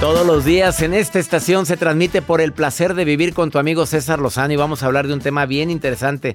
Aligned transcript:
Todos 0.00 0.26
los 0.26 0.46
días 0.46 0.80
en 0.80 0.94
esta 0.94 1.18
estación 1.18 1.66
se 1.66 1.76
transmite 1.76 2.22
por 2.22 2.40
el 2.40 2.54
placer 2.54 2.94
de 2.94 3.04
vivir 3.04 3.34
con 3.34 3.50
tu 3.50 3.58
amigo 3.58 3.84
César 3.84 4.18
Lozano 4.18 4.54
y 4.54 4.56
vamos 4.56 4.82
a 4.82 4.86
hablar 4.86 5.06
de 5.06 5.12
un 5.12 5.20
tema 5.20 5.44
bien 5.44 5.70
interesante. 5.70 6.34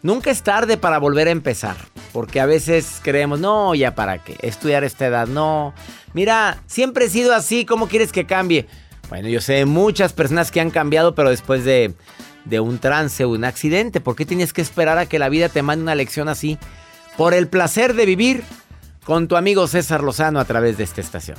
Nunca 0.00 0.30
es 0.30 0.44
tarde 0.44 0.76
para 0.76 0.98
volver 0.98 1.26
a 1.26 1.32
empezar, 1.32 1.76
porque 2.12 2.38
a 2.38 2.46
veces 2.46 3.00
creemos, 3.02 3.40
no, 3.40 3.74
ya 3.74 3.96
para 3.96 4.22
qué, 4.22 4.36
estudiar 4.42 4.84
esta 4.84 5.08
edad, 5.08 5.26
no. 5.26 5.74
Mira, 6.14 6.62
siempre 6.68 7.06
he 7.06 7.10
sido 7.10 7.34
así, 7.34 7.64
¿cómo 7.64 7.88
quieres 7.88 8.12
que 8.12 8.26
cambie? 8.26 8.68
Bueno, 9.08 9.28
yo 9.28 9.40
sé 9.40 9.64
muchas 9.64 10.12
personas 10.12 10.52
que 10.52 10.60
han 10.60 10.70
cambiado, 10.70 11.16
pero 11.16 11.30
después 11.30 11.64
de, 11.64 11.92
de 12.44 12.60
un 12.60 12.78
trance 12.78 13.24
o 13.24 13.30
un 13.30 13.42
accidente, 13.42 14.00
¿por 14.00 14.14
qué 14.14 14.24
tienes 14.24 14.52
que 14.52 14.62
esperar 14.62 14.98
a 14.98 15.06
que 15.06 15.18
la 15.18 15.28
vida 15.28 15.48
te 15.48 15.62
mande 15.62 15.82
una 15.82 15.96
lección 15.96 16.28
así? 16.28 16.58
Por 17.16 17.34
el 17.34 17.48
placer 17.48 17.94
de 17.94 18.06
vivir 18.06 18.44
con 19.04 19.26
tu 19.26 19.34
amigo 19.34 19.66
César 19.66 20.04
Lozano 20.04 20.38
a 20.38 20.44
través 20.44 20.78
de 20.78 20.84
esta 20.84 21.00
estación. 21.00 21.36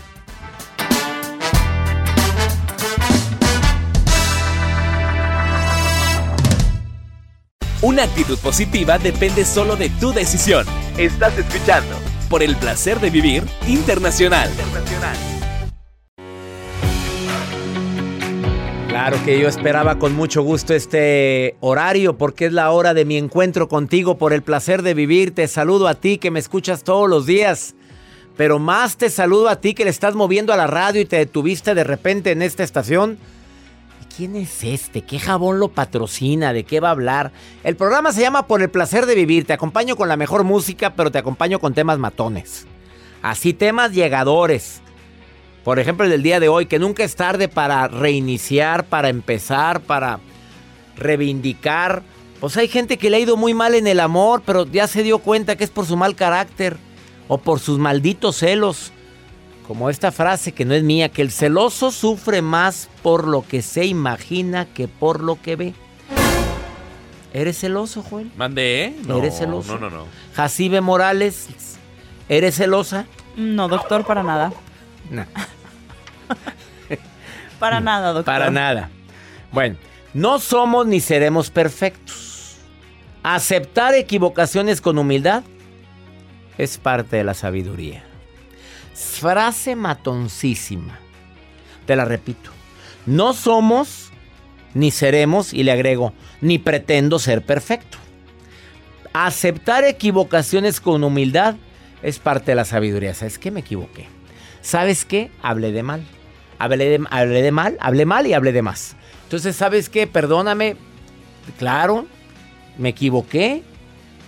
Una 7.83 8.03
actitud 8.03 8.37
positiva 8.37 8.99
depende 8.99 9.43
solo 9.43 9.75
de 9.75 9.89
tu 9.89 10.13
decisión. 10.13 10.67
Estás 10.99 11.35
escuchando 11.39 11.95
por 12.29 12.43
el 12.43 12.55
placer 12.55 12.99
de 12.99 13.09
vivir 13.09 13.43
internacional. 13.67 14.51
Claro 18.87 19.17
que 19.25 19.39
yo 19.39 19.47
esperaba 19.47 19.97
con 19.97 20.13
mucho 20.13 20.43
gusto 20.43 20.75
este 20.75 21.55
horario 21.59 22.19
porque 22.19 22.45
es 22.45 22.53
la 22.53 22.69
hora 22.69 22.93
de 22.93 23.03
mi 23.03 23.17
encuentro 23.17 23.67
contigo 23.67 24.15
por 24.15 24.31
el 24.31 24.43
placer 24.43 24.83
de 24.83 24.93
vivir. 24.93 25.33
Te 25.33 25.47
saludo 25.47 25.87
a 25.87 25.95
ti 25.95 26.19
que 26.19 26.29
me 26.29 26.39
escuchas 26.39 26.83
todos 26.83 27.09
los 27.09 27.25
días. 27.25 27.73
Pero 28.37 28.59
más 28.59 28.97
te 28.97 29.09
saludo 29.09 29.49
a 29.49 29.55
ti 29.55 29.73
que 29.73 29.85
le 29.85 29.89
estás 29.89 30.13
moviendo 30.13 30.53
a 30.53 30.57
la 30.57 30.67
radio 30.67 31.01
y 31.01 31.05
te 31.05 31.15
detuviste 31.15 31.73
de 31.73 31.83
repente 31.83 32.29
en 32.29 32.43
esta 32.43 32.63
estación. 32.63 33.17
¿Quién 34.17 34.35
es 34.35 34.63
este? 34.63 35.03
¿Qué 35.03 35.19
jabón 35.19 35.59
lo 35.59 35.69
patrocina? 35.69 36.53
¿De 36.53 36.63
qué 36.63 36.79
va 36.79 36.89
a 36.89 36.91
hablar? 36.91 37.31
El 37.63 37.75
programa 37.75 38.11
se 38.11 38.21
llama 38.21 38.45
Por 38.47 38.61
el 38.61 38.69
placer 38.69 39.05
de 39.05 39.15
vivir. 39.15 39.45
Te 39.45 39.53
acompaño 39.53 39.95
con 39.95 40.09
la 40.09 40.17
mejor 40.17 40.43
música, 40.43 40.93
pero 40.95 41.11
te 41.11 41.17
acompaño 41.17 41.59
con 41.59 41.73
temas 41.73 41.97
matones. 41.97 42.67
Así 43.21 43.53
temas 43.53 43.93
llegadores. 43.93 44.81
Por 45.63 45.79
ejemplo, 45.79 46.05
el 46.05 46.11
del 46.11 46.23
día 46.23 46.39
de 46.39 46.49
hoy, 46.49 46.65
que 46.65 46.79
nunca 46.79 47.03
es 47.03 47.15
tarde 47.15 47.47
para 47.47 47.87
reiniciar, 47.87 48.85
para 48.85 49.09
empezar, 49.09 49.81
para 49.81 50.19
reivindicar. 50.97 52.03
Pues 52.39 52.57
hay 52.57 52.67
gente 52.67 52.97
que 52.97 53.09
le 53.09 53.17
ha 53.17 53.21
ido 53.21 53.37
muy 53.37 53.53
mal 53.53 53.75
en 53.75 53.87
el 53.87 53.99
amor, 53.99 54.41
pero 54.45 54.65
ya 54.65 54.87
se 54.87 55.03
dio 55.03 55.19
cuenta 55.19 55.55
que 55.55 55.63
es 55.63 55.69
por 55.69 55.85
su 55.85 55.95
mal 55.95 56.15
carácter 56.15 56.77
o 57.27 57.37
por 57.37 57.59
sus 57.59 57.79
malditos 57.79 58.37
celos. 58.37 58.91
Como 59.67 59.89
esta 59.89 60.11
frase 60.11 60.51
que 60.51 60.65
no 60.65 60.73
es 60.73 60.83
mía, 60.83 61.09
que 61.09 61.21
el 61.21 61.31
celoso 61.31 61.91
sufre 61.91 62.41
más 62.41 62.89
por 63.03 63.27
lo 63.27 63.45
que 63.47 63.61
se 63.61 63.85
imagina 63.85 64.65
que 64.65 64.87
por 64.87 65.21
lo 65.21 65.41
que 65.41 65.55
ve. 65.55 65.73
¿Eres 67.33 67.59
celoso, 67.59 68.03
Joel? 68.03 68.31
Mande, 68.35 68.85
¿eh? 68.85 68.95
No, 69.07 69.19
¿Eres 69.19 69.37
celoso? 69.37 69.73
No, 69.73 69.89
no, 69.89 69.95
no. 69.95 70.05
Jacibe 70.33 70.81
Morales, 70.81 71.47
¿eres 72.27 72.55
celosa? 72.55 73.05
No, 73.37 73.69
doctor, 73.69 74.05
para 74.05 74.23
nada. 74.23 74.51
No. 75.09 75.25
Para 77.59 77.79
nada, 77.79 78.07
doctor. 78.07 78.25
Para 78.25 78.49
nada. 78.49 78.89
Bueno, 79.51 79.75
no 80.15 80.39
somos 80.39 80.87
ni 80.87 80.99
seremos 80.99 81.51
perfectos. 81.51 82.57
Aceptar 83.21 83.93
equivocaciones 83.93 84.81
con 84.81 84.97
humildad 84.97 85.43
es 86.57 86.79
parte 86.79 87.17
de 87.17 87.23
la 87.23 87.35
sabiduría. 87.35 88.03
Frase 89.01 89.75
matoncísima. 89.75 90.99
Te 91.85 91.95
la 91.95 92.05
repito. 92.05 92.51
No 93.05 93.33
somos 93.33 94.11
ni 94.73 94.91
seremos, 94.91 95.53
y 95.53 95.63
le 95.63 95.71
agrego, 95.71 96.13
ni 96.39 96.57
pretendo 96.57 97.19
ser 97.19 97.43
perfecto. 97.43 97.97
Aceptar 99.13 99.83
equivocaciones 99.83 100.79
con 100.79 101.03
humildad 101.03 101.55
es 102.01 102.19
parte 102.19 102.51
de 102.51 102.55
la 102.55 102.65
sabiduría. 102.65 103.13
¿Sabes 103.13 103.37
qué? 103.37 103.51
Me 103.51 103.59
equivoqué. 103.59 104.07
¿Sabes 104.61 105.03
qué? 105.05 105.31
Hablé 105.41 105.71
de 105.71 105.83
mal. 105.83 106.03
Hablé 106.57 106.85
de, 106.89 106.99
mal, 107.51 107.77
hablé 107.79 108.05
mal 108.05 108.27
y 108.27 108.33
hablé 108.33 108.51
de 108.51 108.61
más. 108.61 108.95
Entonces, 109.23 109.55
¿sabes 109.55 109.89
qué? 109.89 110.05
Perdóname. 110.07 110.77
Claro, 111.57 112.05
me 112.77 112.89
equivoqué. 112.89 113.63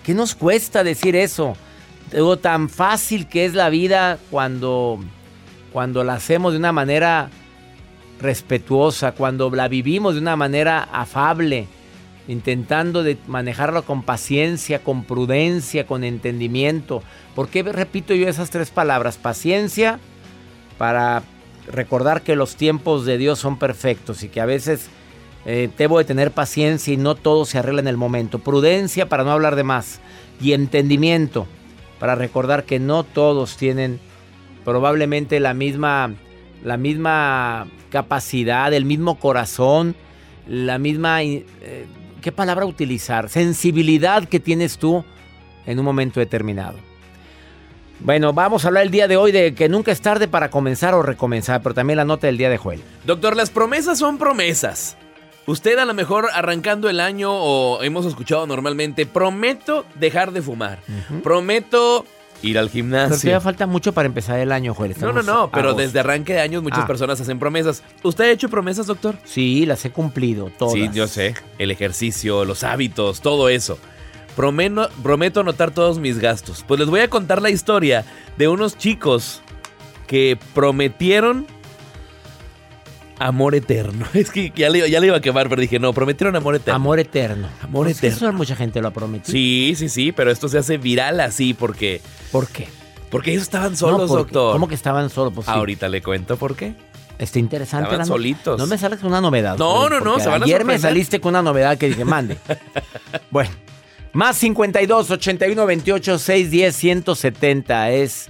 ¿Qué 0.02 0.14
nos 0.14 0.34
cuesta 0.34 0.84
decir 0.84 1.16
eso? 1.16 1.56
Tan 2.40 2.68
fácil 2.68 3.26
que 3.26 3.44
es 3.44 3.54
la 3.54 3.70
vida 3.70 4.18
cuando, 4.30 5.00
cuando 5.72 6.04
la 6.04 6.14
hacemos 6.14 6.52
de 6.52 6.60
una 6.60 6.70
manera 6.70 7.28
respetuosa, 8.20 9.12
cuando 9.12 9.50
la 9.50 9.66
vivimos 9.66 10.14
de 10.14 10.20
una 10.20 10.36
manera 10.36 10.84
afable, 10.92 11.66
intentando 12.28 13.02
de 13.02 13.18
manejarlo 13.26 13.82
con 13.82 14.04
paciencia, 14.04 14.78
con 14.84 15.02
prudencia, 15.02 15.88
con 15.88 16.04
entendimiento. 16.04 17.02
¿Por 17.34 17.48
qué 17.48 17.64
repito 17.64 18.14
yo 18.14 18.28
esas 18.28 18.50
tres 18.50 18.70
palabras? 18.70 19.16
Paciencia 19.16 19.98
para 20.78 21.24
recordar 21.66 22.22
que 22.22 22.36
los 22.36 22.54
tiempos 22.54 23.06
de 23.06 23.18
Dios 23.18 23.40
son 23.40 23.58
perfectos 23.58 24.22
y 24.22 24.28
que 24.28 24.40
a 24.40 24.46
veces 24.46 24.88
eh, 25.46 25.68
debo 25.76 25.98
de 25.98 26.04
tener 26.04 26.30
paciencia 26.30 26.94
y 26.94 26.96
no 26.96 27.16
todo 27.16 27.44
se 27.44 27.58
arregla 27.58 27.80
en 27.80 27.88
el 27.88 27.96
momento. 27.96 28.38
Prudencia 28.38 29.08
para 29.08 29.24
no 29.24 29.32
hablar 29.32 29.56
de 29.56 29.64
más 29.64 29.98
y 30.40 30.52
entendimiento 30.52 31.48
para 31.98 32.14
recordar 32.14 32.64
que 32.64 32.78
no 32.78 33.04
todos 33.04 33.56
tienen 33.56 34.00
probablemente 34.64 35.40
la 35.40 35.54
misma, 35.54 36.14
la 36.62 36.76
misma 36.76 37.66
capacidad, 37.90 38.72
el 38.72 38.84
mismo 38.84 39.18
corazón, 39.18 39.94
la 40.48 40.78
misma, 40.78 41.22
eh, 41.22 41.44
¿qué 42.20 42.32
palabra 42.32 42.66
utilizar? 42.66 43.28
Sensibilidad 43.28 44.24
que 44.24 44.40
tienes 44.40 44.78
tú 44.78 45.04
en 45.66 45.78
un 45.78 45.84
momento 45.84 46.20
determinado. 46.20 46.78
Bueno, 48.00 48.32
vamos 48.32 48.64
a 48.64 48.68
hablar 48.68 48.84
el 48.84 48.90
día 48.90 49.08
de 49.08 49.16
hoy 49.16 49.32
de 49.32 49.54
que 49.54 49.68
nunca 49.68 49.92
es 49.92 50.00
tarde 50.00 50.28
para 50.28 50.50
comenzar 50.50 50.94
o 50.94 51.02
recomenzar, 51.02 51.62
pero 51.62 51.74
también 51.74 51.96
la 51.96 52.04
nota 52.04 52.26
del 52.26 52.36
día 52.36 52.50
de 52.50 52.58
Joel. 52.58 52.82
Doctor, 53.04 53.36
las 53.36 53.50
promesas 53.50 53.98
son 53.98 54.18
promesas. 54.18 54.96
Usted 55.46 55.78
a 55.78 55.84
lo 55.84 55.92
mejor 55.94 56.28
arrancando 56.32 56.88
el 56.88 57.00
año 57.00 57.30
o 57.32 57.82
hemos 57.82 58.06
escuchado 58.06 58.46
normalmente, 58.46 59.04
prometo 59.06 59.84
dejar 59.94 60.32
de 60.32 60.40
fumar. 60.40 60.78
Prometo 61.22 62.06
ir 62.42 62.58
al 62.58 62.66
Pero 62.66 62.72
gimnasio. 62.72 63.16
todavía 63.16 63.40
falta 63.40 63.66
mucho 63.66 63.92
para 63.92 64.06
empezar 64.06 64.38
el 64.38 64.52
año, 64.52 64.74
Joel. 64.74 64.94
No, 65.00 65.12
no, 65.12 65.22
no, 65.22 65.50
pero 65.50 65.74
desde 65.74 66.00
arranque 66.00 66.34
de 66.34 66.40
años 66.40 66.62
muchas 66.62 66.80
Ah. 66.80 66.86
personas 66.86 67.20
hacen 67.20 67.38
promesas. 67.38 67.82
¿Usted 68.02 68.24
ha 68.24 68.30
hecho 68.30 68.48
promesas, 68.48 68.86
doctor? 68.86 69.16
Sí, 69.24 69.66
las 69.66 69.84
he 69.84 69.90
cumplido 69.90 70.50
todas. 70.58 70.74
Sí, 70.74 70.88
yo 70.92 71.06
sé. 71.08 71.34
El 71.58 71.70
ejercicio, 71.70 72.44
los 72.44 72.64
hábitos, 72.64 73.20
todo 73.20 73.48
eso. 73.48 73.78
Prometo, 74.36 74.88
prometo 75.02 75.40
anotar 75.40 75.70
todos 75.72 75.98
mis 75.98 76.18
gastos. 76.18 76.64
Pues 76.66 76.80
les 76.80 76.88
voy 76.88 77.00
a 77.00 77.08
contar 77.08 77.40
la 77.40 77.50
historia 77.50 78.04
de 78.36 78.48
unos 78.48 78.76
chicos 78.76 79.40
que 80.06 80.38
prometieron 80.54 81.46
amor 83.18 83.54
eterno. 83.54 84.06
Es 84.14 84.30
que 84.30 84.52
ya 84.54 84.70
le, 84.70 84.88
ya 84.90 85.00
le 85.00 85.06
iba 85.08 85.16
a 85.16 85.20
quemar, 85.20 85.48
pero 85.48 85.60
dije, 85.60 85.78
no, 85.78 85.92
prometieron 85.92 86.34
amor 86.36 86.54
eterno. 86.56 86.76
Amor 86.76 86.98
eterno. 87.00 87.48
Amor 87.62 87.86
Pues 87.86 87.98
eterno. 87.98 88.16
Eso 88.16 88.32
mucha 88.32 88.56
gente 88.56 88.80
lo 88.80 88.88
ha 88.88 88.92
prometido. 88.92 89.32
Sí, 89.32 89.74
sí, 89.76 89.88
sí, 89.88 90.12
pero 90.12 90.30
esto 90.30 90.48
se 90.48 90.58
hace 90.58 90.78
viral 90.78 91.20
así 91.20 91.54
porque... 91.54 92.00
¿Por 92.32 92.48
qué? 92.48 92.68
Porque 93.10 93.30
ellos 93.30 93.44
estaban 93.44 93.72
No, 93.72 93.76
solos, 93.78 94.08
porque- 94.08 94.22
doctor. 94.32 94.52
¿Cómo 94.54 94.68
que 94.68 94.74
estaban 94.74 95.08
solos? 95.10 95.32
Pues 95.34 95.46
sí. 95.46 95.52
Ahorita 95.52 95.88
le 95.88 96.02
cuento 96.02 96.36
por 96.36 96.56
qué. 96.56 96.74
Está 97.16 97.38
interesante. 97.38 97.84
Estaban 97.84 98.00
la 98.00 98.04
solitos. 98.06 98.58
No 98.58 98.66
me 98.66 98.76
salgas 98.76 98.98
con 99.00 99.10
una 99.10 99.20
novedad. 99.20 99.56
No, 99.56 99.88
no, 99.88 100.00
no, 100.00 100.04
porque 100.12 100.22
se 100.24 100.28
van 100.30 100.42
a 100.42 100.44
Ayer 100.46 100.64
me 100.64 100.78
saliste 100.80 101.20
con 101.20 101.30
una 101.30 101.42
novedad 101.42 101.78
que 101.78 101.86
dije, 101.86 102.04
mande. 102.04 102.38
bueno, 103.30 103.50
más 104.12 104.36
52 104.38 105.12
81 105.12 105.64
28 105.66 106.18
610 106.18 106.74
170 106.74 107.90
es 107.92 108.28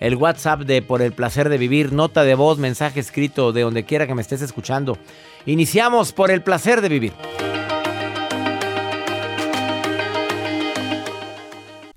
el 0.00 0.16
WhatsApp 0.16 0.62
de 0.62 0.82
Por 0.82 1.02
el 1.02 1.12
placer 1.12 1.48
de 1.48 1.58
vivir. 1.58 1.92
Nota 1.92 2.24
de 2.24 2.34
voz, 2.34 2.58
mensaje 2.58 2.98
escrito 2.98 3.52
de 3.52 3.62
donde 3.62 3.84
quiera 3.84 4.06
que 4.06 4.14
me 4.14 4.22
estés 4.22 4.42
escuchando. 4.42 4.98
Iniciamos 5.46 6.12
por 6.12 6.30
el 6.30 6.42
placer 6.42 6.80
de 6.80 6.88
vivir. 6.88 7.12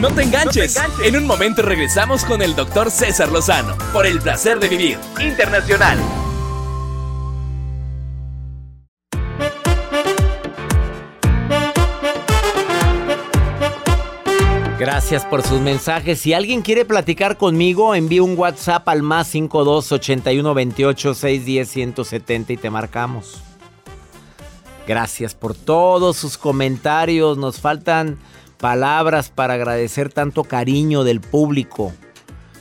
No 0.00 0.08
te 0.10 0.22
enganches. 0.22 0.80
En 1.04 1.14
un 1.14 1.26
momento 1.26 1.60
regresamos 1.60 2.24
con 2.24 2.40
el 2.40 2.56
doctor 2.56 2.90
César 2.90 3.30
Lozano 3.30 3.76
por 3.92 4.06
el 4.06 4.18
placer 4.18 4.58
de 4.58 4.68
vivir 4.68 4.98
internacional. 5.20 5.98
Gracias 14.78 15.26
por 15.26 15.42
sus 15.42 15.60
mensajes. 15.60 16.18
Si 16.18 16.32
alguien 16.32 16.62
quiere 16.62 16.86
platicar 16.86 17.36
conmigo, 17.36 17.94
envíe 17.94 18.20
un 18.20 18.38
WhatsApp 18.38 18.88
al 18.88 19.02
más 19.02 19.28
52 19.28 19.92
81 19.92 20.54
28 20.54 21.14
610 21.14 21.68
170 21.68 22.52
y 22.54 22.56
te 22.56 22.70
marcamos. 22.70 23.42
Gracias 24.88 25.34
por 25.34 25.54
todos 25.54 26.16
sus 26.16 26.38
comentarios. 26.38 27.36
Nos 27.36 27.60
faltan 27.60 28.18
palabras 28.60 29.30
para 29.30 29.54
agradecer 29.54 30.12
tanto 30.12 30.44
cariño 30.44 31.02
del 31.02 31.20
público. 31.20 31.92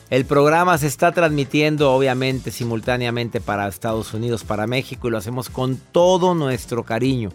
El 0.10 0.26
programa 0.26 0.78
se 0.80 0.88
está 0.88 1.12
transmitiendo 1.12 1.92
obviamente 1.92 2.50
simultáneamente 2.50 3.42
para 3.42 3.68
Estados 3.68 4.14
Unidos, 4.14 4.44
para 4.44 4.66
México 4.66 5.08
y 5.08 5.12
lo 5.12 5.20
hacemos 5.20 5.50
con 5.50 5.78
todo 5.78 6.34
nuestro 6.34 6.84
cariño. 6.84 7.30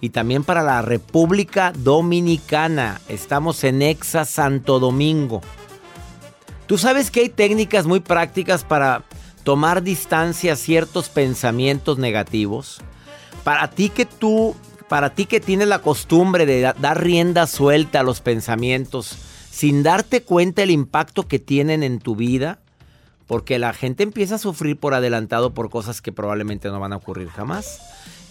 Y 0.00 0.10
también 0.10 0.44
para 0.44 0.62
la 0.62 0.82
República 0.82 1.72
Dominicana. 1.76 3.00
Estamos 3.08 3.64
en 3.64 3.82
Exa 3.82 4.24
Santo 4.24 4.78
Domingo. 4.78 5.42
Tú 6.66 6.78
sabes 6.78 7.10
que 7.10 7.20
hay 7.20 7.28
técnicas 7.28 7.86
muy 7.86 8.00
prácticas 8.00 8.64
para 8.64 9.04
tomar 9.42 9.82
distancia 9.82 10.54
a 10.54 10.56
ciertos 10.56 11.08
pensamientos 11.08 11.98
negativos. 11.98 12.80
Para 13.44 13.70
ti 13.70 13.90
que 13.90 14.06
tú, 14.06 14.54
para 14.88 15.14
ti 15.14 15.26
que 15.26 15.40
tienes 15.40 15.68
la 15.68 15.80
costumbre 15.80 16.46
de 16.46 16.60
da- 16.60 16.76
dar 16.78 17.02
rienda 17.02 17.46
suelta 17.46 18.00
a 18.00 18.02
los 18.02 18.20
pensamientos 18.20 19.16
sin 19.50 19.82
darte 19.82 20.22
cuenta 20.22 20.62
el 20.62 20.70
impacto 20.70 21.26
que 21.26 21.38
tienen 21.38 21.82
en 21.82 21.98
tu 21.98 22.14
vida, 22.14 22.58
porque 23.26 23.58
la 23.58 23.72
gente 23.72 24.02
empieza 24.02 24.34
a 24.34 24.38
sufrir 24.38 24.76
por 24.76 24.92
adelantado 24.92 25.54
por 25.54 25.70
cosas 25.70 26.02
que 26.02 26.12
probablemente 26.12 26.68
no 26.68 26.78
van 26.78 26.92
a 26.92 26.96
ocurrir 26.96 27.28
jamás. 27.28 27.80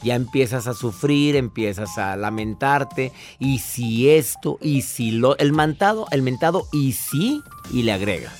Ya 0.03 0.13
empiezas 0.13 0.67
a 0.67 0.75
sufrir, 0.75 1.35
empiezas 1.35 1.97
a 1.97 2.15
lamentarte, 2.15 3.11
y 3.39 3.57
si 3.57 4.09
esto, 4.09 4.59
y 4.61 4.83
si 4.83 5.09
lo, 5.11 5.35
el 5.37 5.51
mentado, 5.51 6.05
el 6.11 6.21
mentado, 6.21 6.67
y 6.71 6.91
si, 6.91 7.41
y 7.71 7.81
le 7.81 7.91
agregas. 7.91 8.39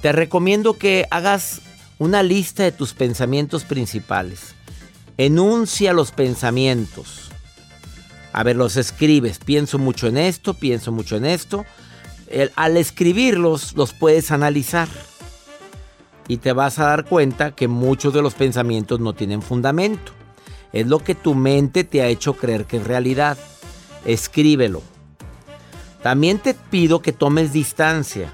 Te 0.00 0.12
recomiendo 0.12 0.78
que 0.78 1.06
hagas 1.10 1.60
una 1.98 2.22
lista 2.22 2.62
de 2.62 2.72
tus 2.72 2.94
pensamientos 2.94 3.64
principales. 3.64 4.54
Enuncia 5.16 5.92
los 5.92 6.10
pensamientos. 6.10 7.30
A 8.32 8.42
ver, 8.42 8.56
los 8.56 8.76
escribes. 8.76 9.38
Pienso 9.38 9.78
mucho 9.78 10.08
en 10.08 10.16
esto, 10.16 10.54
pienso 10.54 10.90
mucho 10.90 11.16
en 11.16 11.24
esto. 11.24 11.64
Al 12.56 12.76
escribirlos, 12.76 13.74
los 13.74 13.92
puedes 13.92 14.32
analizar. 14.32 14.88
Y 16.26 16.38
te 16.38 16.52
vas 16.52 16.78
a 16.78 16.86
dar 16.86 17.04
cuenta 17.04 17.54
que 17.54 17.68
muchos 17.68 18.12
de 18.12 18.22
los 18.22 18.34
pensamientos 18.34 18.98
no 18.98 19.12
tienen 19.12 19.40
fundamento. 19.42 20.12
Es 20.72 20.86
lo 20.88 20.98
que 20.98 21.14
tu 21.14 21.34
mente 21.34 21.84
te 21.84 22.02
ha 22.02 22.08
hecho 22.08 22.32
creer 22.32 22.64
que 22.64 22.78
es 22.78 22.84
realidad. 22.84 23.38
Escríbelo. 24.04 24.82
También 26.02 26.38
te 26.38 26.54
pido 26.54 27.02
que 27.02 27.12
tomes 27.12 27.52
distancia. 27.52 28.32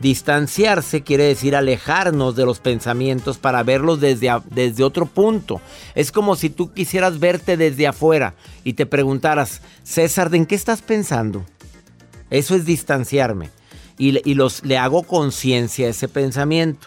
Distanciarse 0.00 1.02
quiere 1.02 1.24
decir 1.24 1.56
alejarnos 1.56 2.36
de 2.36 2.44
los 2.44 2.60
pensamientos 2.60 3.38
para 3.38 3.64
verlos 3.64 4.00
desde, 4.00 4.30
desde 4.50 4.84
otro 4.84 5.06
punto. 5.06 5.60
Es 5.96 6.12
como 6.12 6.36
si 6.36 6.50
tú 6.50 6.72
quisieras 6.72 7.18
verte 7.18 7.56
desde 7.56 7.88
afuera 7.88 8.34
y 8.62 8.74
te 8.74 8.86
preguntaras, 8.86 9.60
César, 9.82 10.30
¿de 10.30 10.36
en 10.36 10.46
qué 10.46 10.54
estás 10.54 10.82
pensando? 10.82 11.44
Eso 12.30 12.54
es 12.54 12.64
distanciarme. 12.64 13.50
Y, 13.98 14.28
y 14.30 14.34
los, 14.34 14.64
le 14.64 14.78
hago 14.78 15.02
conciencia 15.02 15.88
a 15.88 15.90
ese 15.90 16.06
pensamiento. 16.06 16.86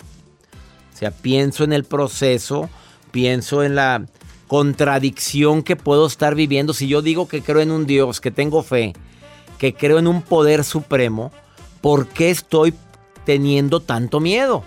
O 0.94 0.98
sea, 0.98 1.12
pienso 1.12 1.66
en 1.66 1.74
el 1.74 1.84
proceso, 1.84 2.70
pienso 3.12 3.64
en 3.64 3.76
la 3.76 4.06
contradicción 4.48 5.64
que 5.64 5.76
puedo 5.76 6.06
estar 6.06 6.36
viviendo. 6.36 6.74
Si 6.74 6.88
yo 6.88 7.02
digo 7.02 7.28
que 7.28 7.42
creo 7.42 7.60
en 7.60 7.72
un 7.72 7.86
Dios, 7.86 8.22
que 8.22 8.32
tengo 8.32 8.64
fe, 8.64 8.94
que 9.58 9.74
creo 9.74 10.00
en 10.00 10.08
un 10.08 10.22
poder 10.22 10.64
supremo, 10.64 11.32
¿por 11.82 12.08
qué 12.08 12.30
estoy 12.30 12.74
teniendo 13.26 13.80
tanto 13.80 14.20
miedo? 14.20 14.64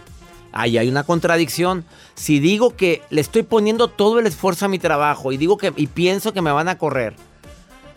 Ahí 0.53 0.79
hay 0.79 0.89
una 0.89 1.03
contradicción. 1.05 1.85
Si 2.15 2.39
digo 2.39 2.77
que 2.77 3.03
le 3.11 3.21
estoy 3.21 3.43
poniendo 3.43 3.89
todo 3.89 4.19
el 4.21 4.27
esfuerzo 4.27 4.67
a 4.67 4.69
mi 4.69 4.79
trabajo 4.79 5.33
y 5.33 5.37
digo 5.37 5.57
que 5.59 5.73
y 5.77 5.89
pienso 5.89 6.33
que 6.33 6.43
me 6.43 6.53
van 6.53 6.69
a 6.69 6.79
correr. 6.79 7.17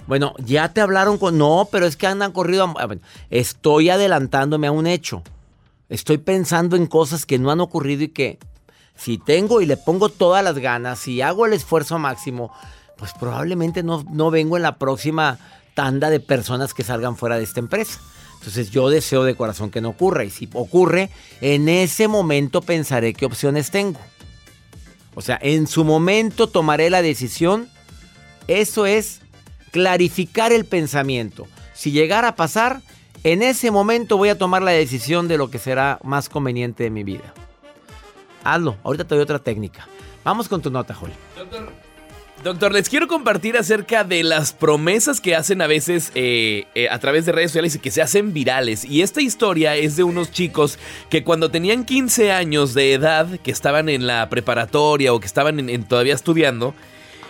Bueno, 0.08 0.34
ya 0.40 0.74
te 0.74 0.82
hablaron 0.82 1.18
con 1.18 1.38
no, 1.38 1.68
pero 1.72 1.86
es 1.86 1.98
que 1.98 2.08
andan 2.08 2.32
corrido. 2.32 2.64
a- 2.64 2.88
Estoy 3.30 3.90
adelantándome 3.90 4.68
a 4.68 4.72
un 4.72 4.88
hecho. 4.88 5.22
Estoy 5.90 6.18
pensando 6.18 6.76
en 6.76 6.88
cosas 6.88 7.26
que 7.26 7.38
no 7.40 7.52
han 7.52 7.60
ocurrido 7.62 8.04
y 8.04 8.10
que 8.10 8.40
si 8.96 9.18
tengo 9.18 9.62
y 9.62 9.66
le 9.66 9.78
pongo 9.78 10.10
todas 10.10 10.44
las 10.44 10.58
ganas, 10.58 10.98
si 11.00 11.22
hago 11.22 11.46
el 11.46 11.54
esfuerzo 11.54 12.00
máximo, 12.00 12.52
pues 12.98 13.12
probablemente 13.20 13.84
no, 13.84 14.04
no 14.12 14.32
vengo 14.32 14.58
en 14.58 14.64
la 14.64 14.78
próxima 14.78 15.38
tanda 15.76 16.10
de 16.10 16.20
personas 16.20 16.74
que 16.74 16.84
salgan 16.84 17.16
fuera 17.16 17.38
de 17.38 17.44
esta 17.44 17.60
empresa. 17.60 18.00
Entonces 18.40 18.72
yo 18.72 18.90
deseo 18.90 19.24
de 19.24 19.36
corazón 19.36 19.72
que 19.72 19.82
no 19.82 19.90
ocurra 19.90 20.24
y 20.24 20.30
si 20.30 20.48
ocurre, 20.54 21.10
en 21.42 21.68
ese 21.68 22.08
momento 22.08 22.62
pensaré 22.62 23.14
qué 23.14 23.26
opciones 23.26 23.72
tengo. 23.72 24.00
O 25.16 25.22
sea, 25.22 25.40
en 25.42 25.68
su 25.68 25.84
momento 25.84 26.48
tomaré 26.48 26.90
la 26.90 27.02
decisión. 27.02 27.70
Eso 28.48 28.86
es 28.86 29.22
clarificar 29.72 30.54
el 30.54 30.66
pensamiento. 30.66 31.48
Si 31.74 31.92
llegara 31.92 32.30
a 32.30 32.36
pasar, 32.36 32.82
en 33.24 33.42
ese 33.42 33.72
momento 33.72 34.18
voy 34.18 34.30
a 34.30 34.38
tomar 34.38 34.62
la 34.62 34.72
decisión 34.72 35.28
de 35.28 35.38
lo 35.38 35.50
que 35.50 35.60
será 35.60 36.00
más 36.04 36.30
conveniente 36.30 36.84
de 36.84 36.90
mi 36.90 37.04
vida. 37.04 37.34
Hazlo, 38.44 38.78
ahorita 38.84 39.06
te 39.06 39.16
doy 39.16 39.24
otra 39.24 39.40
técnica. 39.40 39.88
Vamos 40.24 40.48
con 40.48 40.62
tu 40.62 40.70
nota, 40.70 40.94
Joel. 40.94 41.14
Doctor, 41.36 41.74
les 42.54 42.90
quiero 42.90 43.08
compartir 43.08 43.58
acerca 43.58 44.04
de 44.04 44.24
las 44.24 44.54
promesas 44.54 45.20
que 45.22 45.36
hacen 45.36 45.62
a 45.62 45.68
veces 45.68 46.12
eh, 46.16 46.66
eh, 46.76 46.88
a 46.90 47.00
través 47.00 47.26
de 47.26 47.32
redes 47.32 47.52
sociales 47.52 47.76
y 47.76 47.80
que 47.80 47.92
se 47.92 48.02
hacen 48.02 48.34
virales. 48.34 48.86
Y 48.86 49.02
esta 49.02 49.22
historia 49.22 49.76
es 49.76 49.96
de 49.96 50.04
unos 50.04 50.32
chicos 50.32 50.78
que 51.10 51.24
cuando 51.24 51.50
tenían 51.52 51.84
15 51.86 52.32
años 52.32 52.74
de 52.74 52.94
edad, 52.94 53.28
que 53.42 53.52
estaban 53.52 53.90
en 53.90 54.08
la 54.08 54.30
preparatoria 54.30 55.14
o 55.14 55.20
que 55.20 55.28
estaban 55.28 55.60
en- 55.60 55.70
en 55.70 55.84
todavía 55.84 56.14
estudiando, 56.16 56.74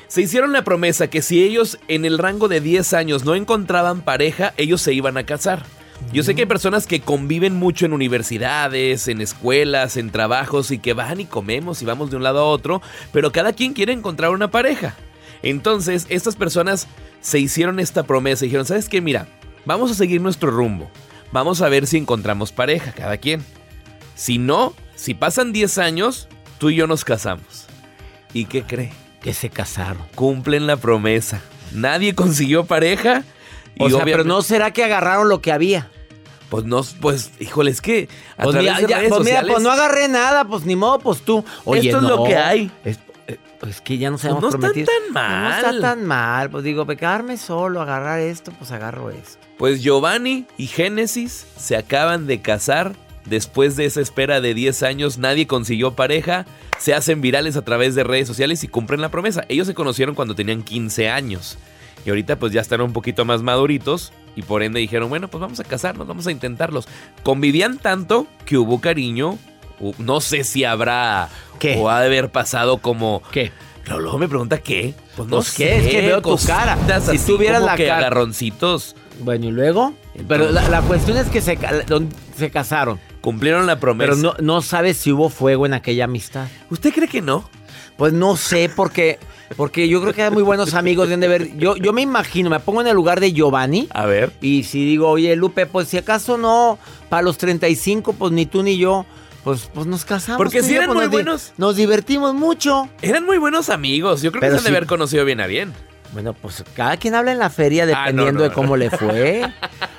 se 0.08 0.22
hicieron 0.22 0.54
la 0.54 0.64
promesa 0.64 1.10
que 1.10 1.22
si 1.22 1.44
ellos 1.44 1.80
en 1.88 2.06
el 2.06 2.18
rango 2.18 2.48
de 2.48 2.62
10 2.62 2.94
años 2.94 3.26
no 3.26 3.36
encontraban 3.36 4.02
pareja, 4.02 4.54
ellos 4.58 4.82
se 4.82 4.94
iban 4.94 5.18
a 5.18 5.26
casar. 5.26 5.66
Yo 6.14 6.22
sé 6.22 6.36
que 6.36 6.42
hay 6.44 6.48
personas 6.48 6.86
que 6.86 7.00
conviven 7.02 7.56
mucho 7.56 7.86
en 7.88 7.92
universidades, 7.92 9.08
en 9.08 9.20
escuelas, 9.20 9.98
en 9.98 10.12
trabajos 10.12 10.70
y 10.72 10.78
que 10.78 10.94
van 10.94 11.20
y 11.20 11.26
comemos 11.26 11.82
y 11.82 11.86
vamos 11.86 12.12
de 12.12 12.18
un 12.18 12.24
lado 12.24 12.40
a 12.40 12.44
otro, 12.46 12.84
pero 13.12 13.32
cada 13.32 13.52
quien 13.54 13.74
quiere 13.74 13.94
encontrar 13.94 14.30
una 14.30 14.52
pareja. 14.52 14.96
Entonces, 15.44 16.06
estas 16.10 16.36
personas 16.36 16.88
se 17.22 17.39
hicieron 17.39 17.79
esta 17.79 18.03
promesa 18.03 18.46
y 18.46 18.48
dijeron, 18.48 18.65
¿sabes 18.65 18.89
qué? 18.89 19.01
Mira, 19.01 19.27
vamos 19.65 19.91
a 19.91 19.94
seguir 19.96 20.22
nuestro 20.22 20.51
rumbo. 20.51 20.89
Vamos 21.32 21.62
a 21.62 21.70
ver 21.70 21.88
si 21.88 21.98
encontramos 21.98 22.51
pareja, 22.51 22.91
cada 22.94 23.17
quien. 23.17 23.44
Si 24.15 24.38
no, 24.38 24.74
si 24.96 25.13
pasan 25.13 25.51
10 25.53 25.77
años, 25.77 26.27
tú 26.58 26.70
y 26.70 26.75
yo 26.75 26.88
nos 26.88 27.03
casamos. 27.06 27.65
¿Y 28.34 28.46
qué 28.46 28.63
cree? 28.63 28.91
Que 29.22 29.34
se 29.34 29.50
casaron. 29.50 30.03
Cumplen 30.15 30.67
la 30.67 30.77
promesa. 30.77 31.41
Nadie 31.72 32.15
consiguió 32.15 32.65
pareja. 32.65 33.24
Y 33.75 33.84
O 33.84 33.89
sea, 33.89 34.03
pero 34.06 34.24
no 34.24 34.41
será 34.41 34.72
que 34.72 34.84
agarraron 34.84 35.29
lo 35.29 35.41
que 35.41 35.51
había. 35.51 35.89
Pues 36.50 36.63
no, 36.63 36.82
pues, 37.01 37.32
híjole, 37.39 37.72
es 37.72 37.82
que 37.82 38.08
a 38.38 38.44
Pues, 38.44 38.53
través 38.53 38.72
mira, 38.75 38.82
de 38.82 38.88
ya, 38.88 38.98
redes 39.00 39.10
pues 39.10 39.25
mira, 39.25 39.41
pues 39.46 39.62
no 39.62 39.70
agarré 39.70 40.08
nada, 40.08 40.46
pues 40.46 40.63
ni 40.65 40.77
modo, 40.77 41.00
pues 41.00 41.22
tú. 41.22 41.44
Oye, 41.65 41.89
Esto 41.89 41.98
es 41.98 42.03
lo 42.03 42.24
que 42.24 42.38
hay. 42.38 42.72
Es, 42.86 43.00
eh, 43.62 43.70
es 43.70 43.82
que 43.82 43.98
ya 43.98 44.10
nos 44.10 44.22
Pues 44.22 44.26
habíamos 44.34 44.42
no 44.44 44.48
está 44.50 44.60
prometido. 44.60 44.88
tan 45.06 45.14
mal. 45.14 45.44
No 45.44 45.56
está 45.70 45.82
tan 45.82 46.06
mal. 46.06 46.50
Pues 46.50 46.64
digo, 46.64 46.86
pecarme 46.86 47.38
solo, 47.38 47.82
agarrar 47.82 48.20
esto, 48.20 48.52
pues 48.58 48.72
agarro 48.72 49.10
esto. 49.12 49.38
Pues 49.58 49.82
Giovanni 49.82 50.46
y 50.58 50.68
Génesis 50.68 51.46
se 51.58 51.76
acaban 51.78 52.28
de 52.28 52.42
casar. 52.42 52.94
Después 53.26 53.76
de 53.76 53.84
esa 53.86 54.00
espera 54.00 54.40
de 54.40 54.54
10 54.54 54.84
años, 54.84 55.18
nadie 55.18 55.48
consiguió 55.48 55.96
pareja. 55.96 56.46
Se 56.80 56.94
hacen 56.94 57.20
virales 57.20 57.58
a 57.58 57.62
través 57.66 57.94
de 57.94 58.06
redes 58.06 58.26
sociales 58.28 58.64
y 58.64 58.70
cumplen 58.70 59.02
la 59.02 59.10
promesa. 59.10 59.44
Ellos 59.50 59.68
se 59.68 59.74
conocieron 59.74 60.16
cuando 60.16 60.34
tenían 60.34 60.64
15 60.64 61.10
años. 61.10 61.58
Y 62.06 62.10
ahorita 62.10 62.38
pues 62.40 62.54
ya 62.54 62.62
están 62.62 62.80
un 62.80 62.94
poquito 62.94 63.26
más 63.26 63.42
maduritos. 63.42 64.14
Y 64.38 64.44
por 64.44 64.64
ende 64.64 64.80
dijeron, 64.80 65.10
bueno, 65.10 65.28
pues 65.28 65.42
vamos 65.42 65.60
a 65.60 65.66
casarnos, 65.66 66.08
vamos 66.08 66.26
a 66.28 66.32
intentarlos. 66.32 66.88
Convivían 67.24 67.80
tanto 67.80 68.28
que 68.46 68.58
hubo 68.58 68.80
cariño. 68.80 69.38
No 70.00 70.22
sé 70.22 70.44
si 70.44 70.64
habrá 70.64 71.30
¿Qué? 71.60 71.78
o 71.80 71.90
ha 71.90 72.00
de 72.02 72.08
haber 72.08 72.30
pasado 72.30 72.78
como... 72.80 73.22
¿Qué? 73.32 73.52
Luego, 73.86 74.02
luego 74.02 74.18
me 74.18 74.28
pregunta 74.28 74.58
qué. 74.58 74.94
Pues 75.16 75.30
no 75.30 75.38
Pues, 75.38 75.48
sé. 75.48 75.64
¿qué? 75.64 75.78
Es 75.78 75.88
que 75.88 76.02
veo 76.02 76.22
tu 76.22 76.38
cara. 76.46 76.78
Si 77.02 77.20
tuvieras 77.20 77.64
la 77.64 77.76
que 77.76 77.86
cara- 77.88 78.00
agarroncitos. 78.00 78.96
Bueno, 79.20 79.46
¿y 79.48 79.52
luego? 79.52 79.94
Pero 80.28 80.52
la, 80.52 80.68
la 80.70 80.82
cuestión 80.82 81.18
es 81.18 81.28
que 81.28 81.42
se, 81.42 81.58
se 82.36 82.50
casaron. 82.52 83.00
Cumplieron 83.22 83.66
la 83.66 83.80
promesa. 83.80 84.12
Pero 84.12 84.22
no, 84.22 84.36
no 84.40 84.62
sabes 84.62 84.98
si 84.98 85.12
hubo 85.12 85.30
fuego 85.30 85.66
en 85.66 85.74
aquella 85.74 86.06
amistad. 86.06 86.48
¿Usted 86.70 86.94
cree 86.94 87.08
que 87.08 87.22
no? 87.22 87.50
Pues 87.98 88.14
no 88.14 88.36
sé, 88.36 88.70
porque, 88.76 89.18
porque 89.56 89.88
yo 89.88 90.02
creo 90.02 90.14
que 90.14 90.22
hay 90.24 90.32
muy 90.32 90.44
buenos 90.44 90.74
amigos. 90.76 91.10
de 91.10 91.18
ver. 91.18 91.58
Yo, 91.58 91.78
yo 91.78 91.94
me 91.94 92.02
imagino, 92.02 92.50
me 92.50 92.60
pongo 92.60 92.82
en 92.82 92.88
el 92.88 92.96
lugar 92.96 93.20
de 93.20 93.34
Giovanni. 93.34 93.88
A 93.92 94.06
ver. 94.06 94.34
Y 94.42 94.64
si 94.64 94.86
digo, 94.86 95.10
oye, 95.10 95.36
Lupe, 95.36 95.66
pues 95.66 95.88
si 95.88 95.98
acaso 95.98 96.38
no, 96.38 96.78
para 97.10 97.24
los 97.24 97.38
35, 97.38 98.14
pues 98.14 98.32
ni 98.34 98.46
tú 98.46 98.62
ni 98.64 98.78
yo, 98.78 99.06
pues, 99.48 99.70
pues 99.74 99.88
nos 99.88 100.04
casamos. 100.04 100.38
Porque 100.38 100.62
yo, 100.62 100.75
eran 100.75 100.88
pues, 100.88 100.96
muy 100.96 101.04
nos 101.06 101.12
buenos. 101.12 101.54
Nos 101.56 101.77
divertimos 101.77 102.34
mucho. 102.34 102.89
Eran 103.01 103.25
muy 103.25 103.38
buenos 103.38 103.70
amigos. 103.70 104.22
Yo 104.22 104.32
creo 104.34 104.42
Pero 104.42 104.56
que 104.56 104.60
se 104.60 104.68
han 104.68 104.74
de 104.74 104.77
haber 104.77 104.88
conocido 104.89 105.24
bien 105.24 105.39
a 105.39 105.48
bien. 105.48 105.74
Bueno, 106.12 106.34
pues 106.34 106.66
cada 106.75 106.98
quien 106.98 107.16
habla 107.16 107.32
en 107.32 107.39
la 107.39 107.50
feria 107.50 107.84
Ah, 107.84 107.86
no, 107.86 107.92
dependiendo 107.96 108.39
no, 108.39 108.44
de 108.44 108.50
no. 108.50 108.56
cómo 108.56 108.75
le 108.75 108.89
fue. 108.89 109.50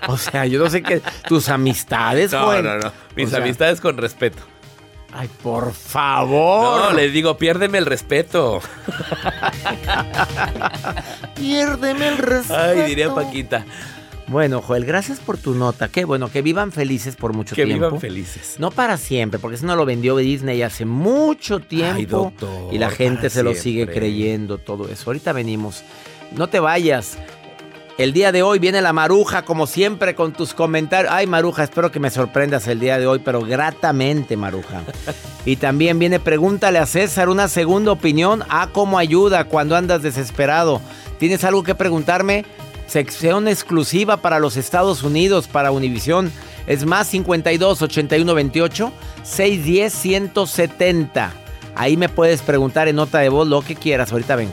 O 0.06 0.18
sea, 0.18 0.44
yo 0.46 0.58
no 0.58 0.68
sé 0.68 0.82
qué. 0.82 1.00
Tus 1.28 1.48
amistades, 1.48 2.32
No, 2.32 2.60
no, 2.62 2.78
no. 2.78 2.92
Mis 3.16 3.28
O 3.28 3.30
sea, 3.30 3.40
amistades 3.40 3.80
con 3.80 3.96
respeto. 3.96 4.42
Ay, 5.12 5.30
por 5.42 5.72
favor. 5.72 6.90
No, 6.90 6.92
les 6.92 7.10
digo, 7.12 7.38
piérdeme 7.38 7.78
el 7.78 7.86
respeto. 7.86 8.60
Piérdeme 11.34 12.08
el 12.08 12.18
respeto. 12.18 12.60
Ay, 12.60 12.82
diría 12.82 13.14
Paquita. 13.14 13.64
Bueno, 14.28 14.60
Joel, 14.60 14.84
gracias 14.84 15.20
por 15.20 15.38
tu 15.38 15.54
nota. 15.54 15.88
Qué 15.88 16.04
bueno, 16.04 16.30
que 16.30 16.42
vivan 16.42 16.70
felices 16.70 17.16
por 17.16 17.32
mucho 17.32 17.54
Que 17.56 17.64
tiempo. 17.64 17.86
vivan 17.86 18.00
felices. 18.00 18.56
No 18.58 18.70
para 18.70 18.98
siempre, 18.98 19.38
porque 19.38 19.56
eso 19.56 19.66
no 19.66 19.74
lo 19.74 19.86
vendió 19.86 20.16
Disney 20.16 20.60
hace 20.62 20.84
mucho 20.84 21.60
tiempo. 21.60 21.94
Ay, 21.96 22.04
doctor, 22.06 22.72
y 22.74 22.78
la 22.78 22.90
gente 22.90 23.30
se 23.30 23.42
lo 23.42 23.54
sigue 23.54 23.86
creyendo, 23.86 24.58
todo 24.58 24.88
eso. 24.88 25.04
Ahorita 25.06 25.32
venimos. 25.32 25.82
No 26.36 26.48
te 26.48 26.60
vayas. 26.60 27.16
El 27.96 28.12
día 28.12 28.30
de 28.30 28.42
hoy 28.42 28.60
viene 28.60 28.80
la 28.80 28.92
Maruja, 28.92 29.44
como 29.44 29.66
siempre, 29.66 30.14
con 30.14 30.32
tus 30.32 30.54
comentarios. 30.54 31.12
Ay, 31.12 31.26
Maruja, 31.26 31.64
espero 31.64 31.90
que 31.90 31.98
me 31.98 32.10
sorprendas 32.10 32.68
el 32.68 32.78
día 32.78 32.96
de 32.98 33.08
hoy, 33.08 33.20
pero 33.24 33.40
gratamente, 33.40 34.36
Maruja. 34.36 34.82
Y 35.46 35.56
también 35.56 35.98
viene 35.98 36.20
Pregúntale 36.20 36.78
a 36.78 36.84
César 36.84 37.30
una 37.30 37.48
segunda 37.48 37.90
opinión 37.90 38.44
a 38.50 38.66
cómo 38.68 38.98
ayuda 38.98 39.44
cuando 39.44 39.76
andas 39.76 40.02
desesperado. 40.02 40.82
¿Tienes 41.18 41.42
algo 41.42 41.62
que 41.62 41.74
preguntarme? 41.74 42.44
Sección 42.88 43.48
exclusiva 43.48 44.16
para 44.16 44.40
los 44.40 44.56
Estados 44.56 45.02
Unidos, 45.02 45.46
para 45.46 45.70
Univisión. 45.70 46.32
Es 46.66 46.84
más 46.84 47.06
52 47.08 47.82
81 47.82 48.34
28 48.34 48.92
610 49.22 49.92
170. 49.92 51.32
Ahí 51.76 51.96
me 51.96 52.08
puedes 52.08 52.42
preguntar 52.42 52.88
en 52.88 52.96
nota 52.96 53.18
de 53.20 53.28
voz 53.28 53.46
lo 53.46 53.62
que 53.62 53.76
quieras. 53.76 54.10
Ahorita 54.10 54.36
vengo. 54.36 54.52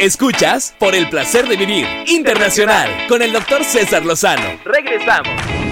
Escuchas 0.00 0.74
por 0.78 0.94
el 0.94 1.08
placer 1.08 1.46
de 1.46 1.56
vivir 1.56 1.86
internacional 2.06 2.90
con 3.08 3.22
el 3.22 3.32
doctor 3.32 3.62
César 3.64 4.04
Lozano. 4.04 4.58
Regresamos. 4.64 5.63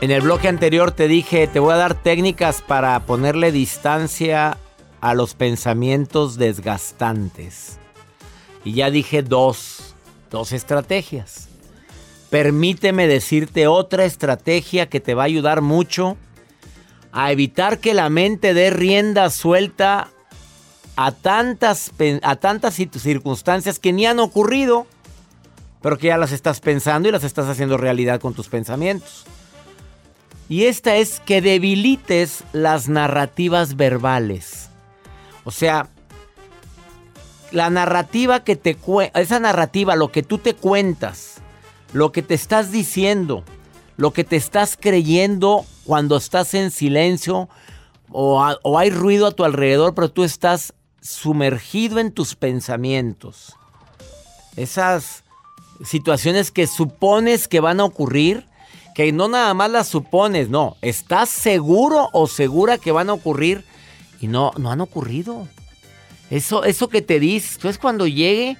En 0.00 0.10
el 0.10 0.20
bloque 0.20 0.48
anterior 0.48 0.92
te 0.92 1.08
dije, 1.08 1.46
te 1.48 1.58
voy 1.58 1.72
a 1.72 1.78
dar 1.78 1.94
técnicas 1.94 2.60
para 2.60 3.00
ponerle 3.06 3.50
distancia 3.50 4.58
a 5.00 5.14
los 5.14 5.34
pensamientos 5.34 6.36
desgastantes. 6.36 7.78
Y 8.64 8.74
ya 8.74 8.90
dije 8.90 9.22
dos, 9.22 9.94
dos 10.30 10.52
estrategias. 10.52 11.48
Permíteme 12.28 13.06
decirte 13.06 13.68
otra 13.68 14.04
estrategia 14.04 14.88
que 14.88 15.00
te 15.00 15.14
va 15.14 15.22
a 15.22 15.26
ayudar 15.26 15.62
mucho 15.62 16.16
a 17.12 17.32
evitar 17.32 17.78
que 17.78 17.94
la 17.94 18.10
mente 18.10 18.52
dé 18.52 18.68
rienda 18.68 19.30
suelta 19.30 20.08
a 20.96 21.12
tantas, 21.12 21.92
a 22.22 22.36
tantas 22.36 22.78
cir- 22.78 22.98
circunstancias 22.98 23.78
que 23.78 23.92
ni 23.94 24.04
han 24.04 24.18
ocurrido, 24.18 24.86
pero 25.80 25.96
que 25.96 26.08
ya 26.08 26.18
las 26.18 26.32
estás 26.32 26.60
pensando 26.60 27.08
y 27.08 27.12
las 27.12 27.24
estás 27.24 27.46
haciendo 27.48 27.78
realidad 27.78 28.20
con 28.20 28.34
tus 28.34 28.48
pensamientos. 28.48 29.24
Y 30.48 30.64
esta 30.64 30.96
es 30.96 31.20
que 31.20 31.40
debilites 31.40 32.44
las 32.52 32.88
narrativas 32.88 33.76
verbales. 33.76 34.68
O 35.44 35.50
sea, 35.50 35.88
la 37.50 37.70
narrativa 37.70 38.44
que 38.44 38.56
te 38.56 38.76
esa 39.14 39.40
narrativa, 39.40 39.96
lo 39.96 40.12
que 40.12 40.22
tú 40.22 40.38
te 40.38 40.54
cuentas, 40.54 41.36
lo 41.92 42.12
que 42.12 42.22
te 42.22 42.34
estás 42.34 42.70
diciendo, 42.70 43.44
lo 43.96 44.12
que 44.12 44.24
te 44.24 44.36
estás 44.36 44.76
creyendo 44.80 45.64
cuando 45.84 46.16
estás 46.16 46.54
en 46.54 46.70
silencio 46.70 47.48
o, 48.10 48.40
o 48.62 48.78
hay 48.78 48.90
ruido 48.90 49.26
a 49.26 49.32
tu 49.32 49.44
alrededor, 49.44 49.94
pero 49.94 50.10
tú 50.10 50.22
estás 50.22 50.74
sumergido 51.00 51.98
en 51.98 52.12
tus 52.12 52.34
pensamientos. 52.34 53.54
Esas 54.56 55.24
situaciones 55.84 56.50
que 56.50 56.66
supones 56.66 57.48
que 57.48 57.60
van 57.60 57.80
a 57.80 57.84
ocurrir, 57.84 58.46
que 58.96 59.12
no 59.12 59.28
nada 59.28 59.52
más 59.52 59.70
las 59.70 59.88
supones, 59.88 60.48
no, 60.48 60.78
estás 60.80 61.28
seguro 61.28 62.08
o 62.14 62.26
segura 62.26 62.78
que 62.78 62.92
van 62.92 63.10
a 63.10 63.12
ocurrir 63.12 63.62
y 64.22 64.26
no, 64.26 64.52
no 64.56 64.72
han 64.72 64.80
ocurrido. 64.80 65.46
Eso, 66.30 66.64
eso 66.64 66.88
que 66.88 67.02
te 67.02 67.20
dices, 67.20 67.58
tú 67.58 67.68
es 67.68 67.76
cuando 67.76 68.06
llegue 68.06 68.56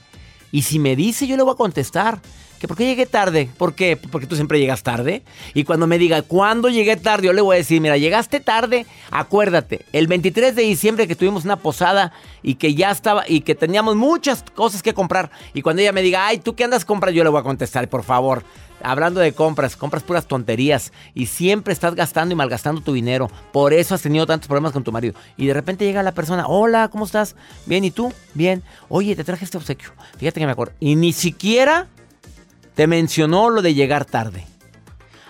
y 0.52 0.61
si 0.61 0.78
me 0.78 0.95
dice 0.95 1.26
yo 1.26 1.38
le 1.38 1.43
voy 1.43 1.55
a 1.55 1.57
contestar. 1.57 2.21
¿Que 2.61 2.69
¿Por 2.69 2.76
qué 2.76 2.85
llegué 2.85 3.05
tarde? 3.05 3.50
¿Por 3.57 3.75
qué? 3.75 3.97
Porque 3.97 4.26
tú 4.26 4.35
siempre 4.35 4.59
llegas 4.59 4.83
tarde. 4.83 5.23
Y 5.52 5.64
cuando 5.64 5.87
me 5.87 5.99
diga, 5.99 6.23
¿cuándo 6.23 6.71
llegué 6.71 6.97
tarde? 6.97 7.26
Yo 7.26 7.35
le 7.35 7.43
voy 7.43 7.57
a 7.57 7.59
decir, 7.59 7.81
mira, 7.83 7.99
llegaste 7.99 8.40
tarde, 8.40 8.87
acuérdate, 9.11 9.85
el 9.93 10.07
23 10.07 10.55
de 10.55 10.62
diciembre 10.62 11.07
que 11.07 11.16
tuvimos 11.16 11.45
una 11.45 11.57
posada 11.57 12.12
y 12.43 12.55
que 12.55 12.75
ya 12.75 12.90
estaba, 12.90 13.25
y 13.28 13.43
que 13.43 13.55
teníamos 13.55 13.97
muchas 13.97 14.43
cosas 14.55 14.83
que 14.83 14.95
comprar. 14.95 15.31
Y 15.52 15.61
cuando 15.61 15.83
ella 15.83 15.93
me 15.93 16.00
diga, 16.00 16.26
ay, 16.26 16.38
¿tú 16.38 16.55
qué 16.55 16.64
andas 16.64 16.87
compras? 16.87 17.14
Yo 17.14 17.25
le 17.25 17.31
voy 17.31 17.40
a 17.40 17.43
contestar, 17.43 17.88
por 17.90 18.05
favor. 18.05 18.43
Hablando 18.87 19.19
de 19.19 19.33
compras, 19.33 19.75
compras 19.75 20.05
puras 20.05 20.28
tonterías 20.28 20.93
y 21.12 21.26
siempre 21.26 21.73
estás 21.73 21.97
gastando 21.97 22.35
y 22.35 22.37
malgastando 22.37 22.83
tu 22.83 22.93
dinero. 22.93 23.28
Por 23.52 23.73
eso 23.73 23.97
has 23.97 24.02
tenido 24.02 24.26
tantos 24.26 24.47
problemas 24.47 24.71
con 24.71 24.85
tu 24.85 24.93
marido. 24.93 25.19
Y 25.37 25.47
de 25.47 25.55
repente 25.55 25.85
llega 25.85 26.05
la 26.05 26.14
persona, 26.14 26.47
hola, 26.47 26.87
¿cómo 26.87 27.05
estás? 27.05 27.35
Bien, 27.66 27.83
¿y 27.83 27.90
tú? 27.90 28.12
Bien. 28.35 28.62
Oye, 28.88 29.16
te 29.16 29.25
traje 29.25 29.45
este 29.45 29.57
obsequio. 29.57 29.88
Fíjate 30.19 30.38
que 30.38 30.47
me 30.47 30.52
acuerdo. 30.52 30.75
Y 30.78 30.95
ni 30.95 31.12
siquiera 31.12 31.88
te 32.76 32.87
mencionó 32.87 33.50
lo 33.50 33.61
de 33.61 33.75
llegar 33.75 34.05
tarde. 34.05 34.47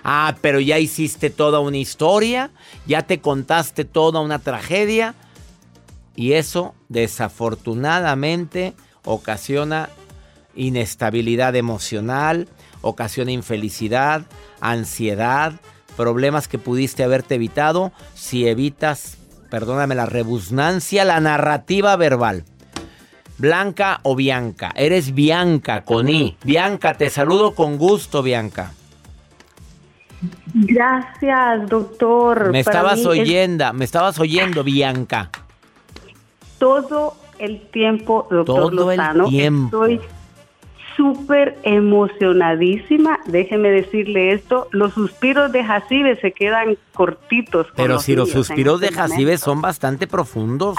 Ah, 0.05 0.37
pero 0.43 0.61
ya 0.61 0.79
hiciste 0.79 1.31
toda 1.31 1.61
una 1.61 1.79
historia, 1.79 2.51
ya 2.87 3.07
te 3.07 3.23
contaste 3.23 3.87
toda 3.87 4.21
una 4.21 4.39
tragedia. 4.39 5.15
Y 6.15 6.35
eso, 6.35 6.75
desafortunadamente, 6.91 8.75
ocasiona 9.03 9.89
inestabilidad 10.55 11.57
emocional, 11.57 12.49
ocasiona 12.89 13.31
infelicidad, 13.33 14.23
ansiedad, 14.61 15.55
problemas 15.97 16.49
que 16.49 16.59
pudiste 16.59 17.05
haberte 17.05 17.37
evitado 17.37 17.93
si 18.15 18.47
evitas, 18.49 19.19
perdóname 19.51 19.95
la 19.95 20.07
rebusnancia, 20.07 21.05
la 21.05 21.21
narrativa 21.21 21.97
verbal. 21.97 22.45
Blanca 23.39 24.01
o 24.03 24.17
Bianca. 24.17 24.73
Eres 24.77 25.15
Bianca 25.15 25.85
con 25.85 26.09
I. 26.09 26.37
Bianca, 26.43 26.95
te 26.95 27.11
saludo 27.11 27.55
con 27.55 27.77
gusto, 27.77 28.23
Bianca. 28.23 28.73
Gracias, 30.55 31.69
doctor. 31.69 32.51
Me 32.51 32.65
Para 32.65 32.79
estabas 32.79 33.01
es 33.01 33.07
oyendo, 33.07 33.73
me 33.75 33.85
estabas 33.85 34.19
oyendo, 34.19 34.65
Bianca. 34.65 35.31
todo 36.59 37.17
el 37.39 37.61
tiempo, 37.69 38.27
doctor 38.31 38.45
Todo 38.73 38.91
el 38.91 38.97
Lozano. 38.99 39.29
tiempo. 39.29 39.85
Estoy 39.85 40.09
súper 40.97 41.59
emocionadísima. 41.63 43.21
Déjeme 43.27 43.71
decirle 43.71 44.33
esto. 44.33 44.69
Los 44.73 44.95
suspiros 44.95 45.53
de 45.53 45.63
Jacibe 45.65 46.19
se 46.21 46.33
quedan 46.33 46.77
cortitos. 46.95 47.67
Pero 47.77 48.01
si 48.01 48.17
los 48.17 48.31
suspiros 48.31 48.81
de 48.81 48.87
este 48.87 48.99
Jacibe 48.99 49.39
son 49.39 49.61
bastante 49.61 50.07
profundos. 50.07 50.77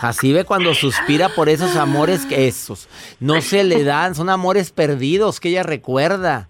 Jacibe 0.00 0.44
cuando 0.44 0.74
suspira 0.74 1.28
por 1.28 1.48
esos 1.48 1.76
amores 1.76 2.26
que 2.26 2.48
esos 2.48 2.88
no 3.20 3.40
se 3.40 3.64
le 3.64 3.82
dan, 3.84 4.14
son 4.14 4.28
amores 4.28 4.70
perdidos 4.70 5.40
que 5.40 5.48
ella 5.48 5.62
recuerda. 5.62 6.48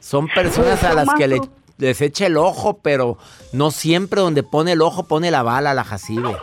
Son 0.00 0.28
personas 0.28 0.84
a 0.84 0.94
las 0.94 1.08
que 1.16 1.28
le, 1.28 1.40
les 1.78 2.00
echa 2.00 2.26
el 2.26 2.36
ojo, 2.36 2.78
pero 2.82 3.18
no 3.52 3.70
siempre 3.70 4.20
donde 4.20 4.42
pone 4.42 4.72
el 4.72 4.82
ojo 4.82 5.06
pone 5.06 5.30
la 5.30 5.42
bala 5.42 5.74
la 5.74 5.84
Jacibe. 5.84 6.36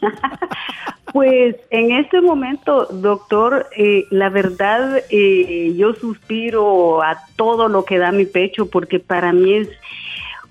Pues 1.14 1.54
en 1.70 1.92
este 1.92 2.20
momento, 2.20 2.86
doctor, 2.86 3.68
eh, 3.76 4.04
la 4.10 4.30
verdad, 4.30 5.00
eh, 5.10 5.72
yo 5.76 5.94
suspiro 5.94 7.04
a 7.04 7.16
todo 7.36 7.68
lo 7.68 7.84
que 7.84 7.98
da 7.98 8.10
mi 8.10 8.24
pecho 8.26 8.66
porque 8.66 8.98
para 8.98 9.32
mí 9.32 9.54
es 9.58 9.68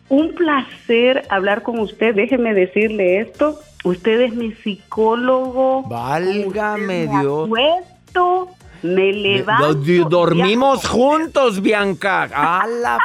un 0.08 0.34
placer 0.34 1.26
hablar 1.30 1.64
con 1.64 1.80
usted. 1.80 2.16
Déjeme 2.16 2.54
decirle 2.54 3.20
esto. 3.20 3.60
Usted 3.84 4.22
es 4.22 4.36
mi 4.36 4.54
psicólogo. 4.54 5.84
Válgame 5.90 7.08
me 7.08 7.20
Dios. 7.20 7.46
acuesto, 7.48 8.48
me 8.84 9.12
levanto. 9.12 9.74
Do- 9.74 10.06
Dormimos 10.10 10.88
juntos, 10.88 11.62
Bianca. 11.62 12.24
A 12.34 12.66
la 12.68 13.00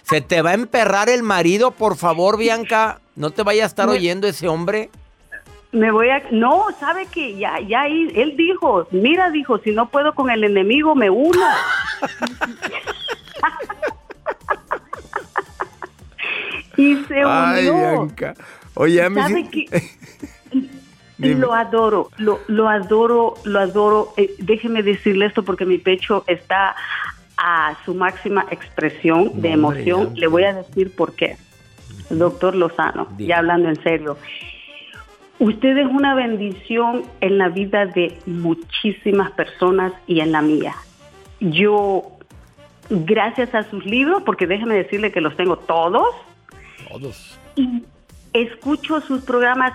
Se 0.00 0.22
te 0.22 0.40
va 0.40 0.52
a 0.52 0.54
emperrar 0.54 1.10
el 1.10 1.22
marido, 1.22 1.72
por 1.72 1.96
favor, 1.98 2.38
Bianca. 2.38 3.00
No 3.16 3.32
te 3.32 3.42
vaya 3.42 3.64
a 3.64 3.66
estar 3.66 3.86
Me- 3.86 3.96
oyendo 3.96 4.26
ese 4.26 4.48
hombre. 4.48 4.88
Me 5.76 5.90
voy 5.90 6.08
a... 6.08 6.22
No, 6.30 6.64
¿sabe 6.80 7.04
que 7.06 7.36
Ya, 7.36 7.60
ya 7.60 7.82
ahí, 7.82 8.10
él 8.14 8.34
dijo, 8.34 8.88
mira, 8.92 9.30
dijo, 9.30 9.58
si 9.58 9.72
no 9.72 9.90
puedo 9.90 10.14
con 10.14 10.30
el 10.30 10.42
enemigo, 10.42 10.94
me 10.94 11.10
uno. 11.10 11.46
y 16.78 16.96
se 17.04 17.22
Ay, 17.22 17.68
unió. 17.68 17.90
Bianca. 17.90 18.34
Oye, 18.72 19.06
¿Sabe? 19.14 19.50
Dime. 21.18 21.40
Lo 21.40 21.52
adoro, 21.52 22.10
lo, 22.16 22.40
lo 22.46 22.68
adoro, 22.68 23.34
lo 23.44 23.60
adoro. 23.60 24.14
Eh, 24.16 24.34
déjeme 24.38 24.82
decirle 24.82 25.26
esto 25.26 25.44
porque 25.44 25.66
mi 25.66 25.76
pecho 25.76 26.24
está 26.26 26.74
a 27.36 27.76
su 27.84 27.94
máxima 27.94 28.46
expresión 28.50 29.42
de 29.42 29.50
emoción. 29.50 30.12
Le 30.14 30.26
voy 30.26 30.44
a 30.44 30.54
decir 30.54 30.94
por 30.94 31.14
qué. 31.14 31.36
Doctor 32.08 32.54
Lozano, 32.54 33.08
ya 33.18 33.38
hablando 33.38 33.68
en 33.68 33.82
serio. 33.82 34.16
Usted 35.38 35.76
es 35.76 35.86
una 35.86 36.14
bendición 36.14 37.02
en 37.20 37.38
la 37.38 37.48
vida 37.48 37.86
de 37.86 38.18
muchísimas 38.26 39.30
personas 39.32 39.92
y 40.06 40.20
en 40.20 40.32
la 40.32 40.40
mía. 40.40 40.74
Yo, 41.40 42.04
gracias 42.88 43.54
a 43.54 43.64
sus 43.64 43.84
libros, 43.84 44.22
porque 44.24 44.46
déjeme 44.46 44.74
decirle 44.74 45.12
que 45.12 45.20
los 45.20 45.36
tengo 45.36 45.58
todos, 45.58 46.08
Todos. 46.90 47.38
y 47.54 47.82
escucho 48.32 49.00
sus 49.00 49.22
programas 49.22 49.72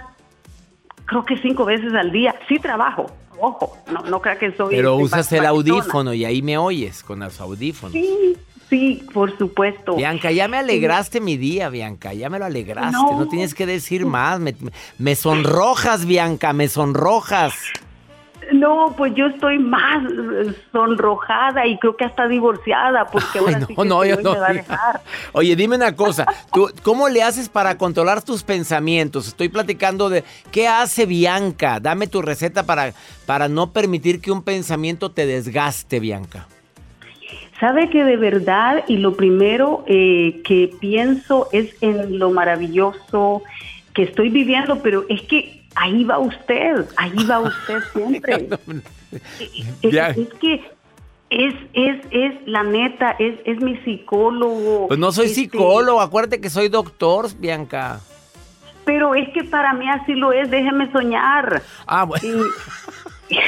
creo 1.12 1.26
que 1.26 1.38
cinco 1.38 1.66
veces 1.66 1.94
al 1.94 2.12
día. 2.12 2.34
Sí 2.48 2.58
trabajo, 2.58 3.08
ojo, 3.38 3.78
no, 3.92 4.02
no 4.04 4.22
crea 4.22 4.40
que 4.40 4.54
soy... 4.54 4.76
Pero 4.76 4.94
este, 4.94 5.04
usas 5.04 5.32
el 5.34 5.46
audífono 5.46 6.14
y 6.14 6.24
ahí 6.24 6.42
me 6.42 6.58
oyes 6.58 7.04
con 7.04 7.20
los 7.20 7.40
audífonos. 7.42 7.92
Sí, 7.92 8.38
sí, 8.72 9.04
por 9.14 9.38
supuesto. 9.38 9.96
Bianca, 9.96 10.32
ya 10.32 10.48
me 10.48 10.58
alegraste 10.58 11.22
mi 11.22 11.38
día, 11.38 11.70
Bianca. 11.70 12.14
Ya 12.14 12.30
me 12.32 12.40
lo 12.40 12.46
alegraste. 12.46 12.94
No, 12.94 13.20
No. 13.20 13.28
tienes 13.28 13.54
que 13.54 13.68
decir 13.68 14.08
más. 14.08 14.40
Me, 14.40 14.56
me 14.98 15.16
sonrojas, 15.16 16.06
Bianca, 16.08 16.54
me 16.54 16.68
sonrojas. 16.68 17.54
No, 18.54 18.94
pues 18.98 19.14
yo 19.16 19.28
estoy 19.28 19.60
más 19.60 20.04
sonrojada 20.74 21.66
y 21.68 21.78
creo 21.78 21.96
que 21.96 22.04
hasta 22.06 22.28
divorciada 22.28 23.06
porque 23.06 23.40
ahora 23.40 23.58
Ay, 23.60 23.64
sí 23.68 23.74
no, 23.78 23.84
que 23.84 23.90
no, 23.90 24.04
yo 24.06 24.16
no. 24.22 24.34
me 24.34 24.40
va 24.40 24.48
a 24.50 24.54
dejar. 24.54 25.02
Oye, 25.32 25.56
dime 25.56 25.76
una 25.78 25.96
cosa. 25.96 26.26
¿tú, 26.52 26.70
¿Cómo 26.84 27.08
le 27.08 27.24
haces 27.24 27.48
para 27.50 27.78
controlar 27.78 28.22
tus 28.24 28.44
pensamientos? 28.44 29.28
Estoy 29.28 29.48
platicando 29.48 30.10
de 30.10 30.24
qué 30.52 30.68
hace 30.68 31.06
Bianca. 31.06 31.80
Dame 31.80 32.08
tu 32.08 32.22
receta 32.22 32.64
para, 32.64 32.94
para 33.26 33.48
no 33.48 33.72
permitir 33.72 34.20
que 34.20 34.32
un 34.32 34.42
pensamiento 34.44 35.12
te 35.12 35.26
desgaste, 35.26 36.00
Bianca. 36.02 36.48
Sabe 37.62 37.90
que 37.90 38.04
de 38.04 38.18
verdad 38.18 38.84
y 38.88 38.98
lo 38.98 39.16
primero 39.16 39.86
eh, 39.88 40.42
que 40.44 40.70
pienso 40.82 41.48
es 41.54 41.74
en 41.82 42.18
lo 42.20 42.32
maravilloso 42.32 43.44
que 43.94 44.02
estoy 44.04 44.30
viviendo, 44.30 44.82
pero 44.82 45.06
es 45.10 45.22
que 45.22 45.62
ahí 45.76 46.04
va 46.04 46.18
usted, 46.18 46.86
ahí 46.98 47.24
va 47.30 47.40
usted 47.40 47.80
siempre. 47.94 48.50
es, 49.84 49.92
Ya. 49.94 50.08
es 50.10 50.28
que 50.42 50.56
es, 51.30 51.54
es, 51.74 52.06
es 52.12 52.34
la 52.48 52.64
neta, 52.64 53.12
es, 53.20 53.36
es 53.46 53.62
mi 53.62 53.78
psicólogo. 53.78 54.88
Pues 54.88 55.00
no 55.00 55.12
soy 55.12 55.28
Este, 55.28 55.42
psicólogo, 55.42 56.02
acuérdate 56.02 56.42
que 56.42 56.50
soy 56.50 56.68
doctor, 56.68 57.28
Bianca. 57.38 58.02
Pero 58.86 59.14
es 59.14 59.30
que 59.30 59.44
para 59.44 59.74
mí 59.74 59.88
así 59.88 60.14
lo 60.16 60.34
es, 60.34 60.50
déjeme 60.50 60.92
soñar. 60.92 61.62
Ah, 61.86 62.06
bueno. 62.06 62.28
Y- 63.30 63.36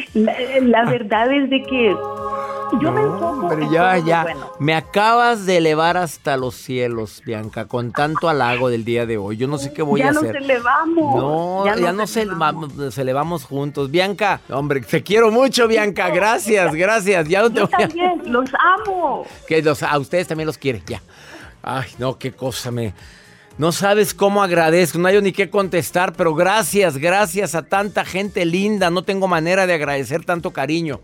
la, 0.13 0.33
la 0.61 0.85
verdad 0.89 1.31
es 1.31 1.49
de 1.49 1.63
que 1.63 1.95
yo 2.81 2.91
me 2.91 3.01
enfoco 3.01 3.47
Pero 3.49 3.69
ya, 3.71 3.97
ya. 3.97 4.23
bueno. 4.23 4.49
Me 4.59 4.73
acabas 4.75 5.45
de 5.45 5.57
elevar 5.57 5.97
hasta 5.97 6.37
los 6.37 6.55
cielos, 6.55 7.21
Bianca, 7.25 7.65
con 7.67 7.91
tanto 7.91 8.29
halago 8.29 8.69
del 8.69 8.85
día 8.85 9.05
de 9.05 9.17
hoy. 9.17 9.35
Yo 9.37 9.47
no 9.47 9.57
sé 9.57 9.73
qué 9.73 9.81
voy 9.81 9.99
ya 9.99 10.09
a 10.09 10.11
nos 10.13 10.23
hacer. 10.23 10.37
elevamos. 10.37 11.15
No, 11.15 11.65
ya, 11.65 11.91
nos 11.91 12.15
elevamos, 12.15 12.73
nos 12.75 12.97
elevamos 12.97 13.43
juntos. 13.45 13.91
Bianca, 13.91 14.39
hombre, 14.49 14.79
te 14.81 15.03
quiero 15.03 15.31
mucho, 15.31 15.67
Bianca. 15.67 16.09
Gracias, 16.11 16.73
gracias. 16.73 17.27
Ya 17.27 17.41
no 17.41 17.49
te 17.49 17.59
Yo 17.59 17.67
voy 17.67 17.73
a... 17.83 17.87
también, 17.87 18.21
los 18.31 18.49
amo. 18.79 19.25
Que 19.47 19.61
los- 19.61 19.83
a 19.83 19.97
ustedes 19.99 20.27
también 20.27 20.47
los 20.47 20.57
quiere, 20.57 20.81
ya. 20.87 21.01
Ay, 21.63 21.89
no, 21.99 22.17
qué 22.17 22.31
cosa 22.31 22.71
me. 22.71 22.93
No 23.61 23.71
sabes 23.71 24.15
cómo 24.15 24.41
agradezco, 24.41 24.97
no 24.97 25.07
hay 25.07 25.21
ni 25.21 25.33
qué 25.33 25.51
contestar, 25.51 26.13
pero 26.13 26.33
gracias, 26.33 26.97
gracias 26.97 27.53
a 27.53 27.61
tanta 27.61 28.03
gente 28.05 28.43
linda. 28.43 28.89
No 28.89 29.03
tengo 29.03 29.27
manera 29.27 29.67
de 29.67 29.75
agradecer 29.75 30.25
tanto 30.25 30.49
cariño. 30.49 30.99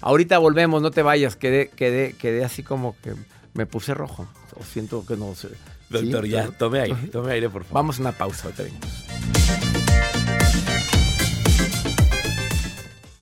Ahorita 0.00 0.38
volvemos, 0.38 0.80
no 0.80 0.90
te 0.90 1.02
vayas. 1.02 1.36
Quedé, 1.36 1.68
quedé, 1.68 2.14
quedé 2.14 2.46
así 2.46 2.62
como 2.62 2.96
que 3.02 3.12
me 3.52 3.66
puse 3.66 3.92
rojo. 3.92 4.26
O 4.58 4.64
siento 4.64 5.04
que 5.04 5.18
no 5.18 5.34
sé. 5.34 5.48
Doctor, 5.90 6.24
Sí, 6.24 6.30
ya, 6.30 6.48
tome 6.48 6.80
aire, 6.80 6.96
tome 7.12 7.30
aire, 7.30 7.50
por 7.50 7.64
favor. 7.64 7.74
Vamos 7.74 7.98
a 7.98 8.00
una 8.00 8.12
pausa, 8.12 8.48
ahorita 8.48 9.77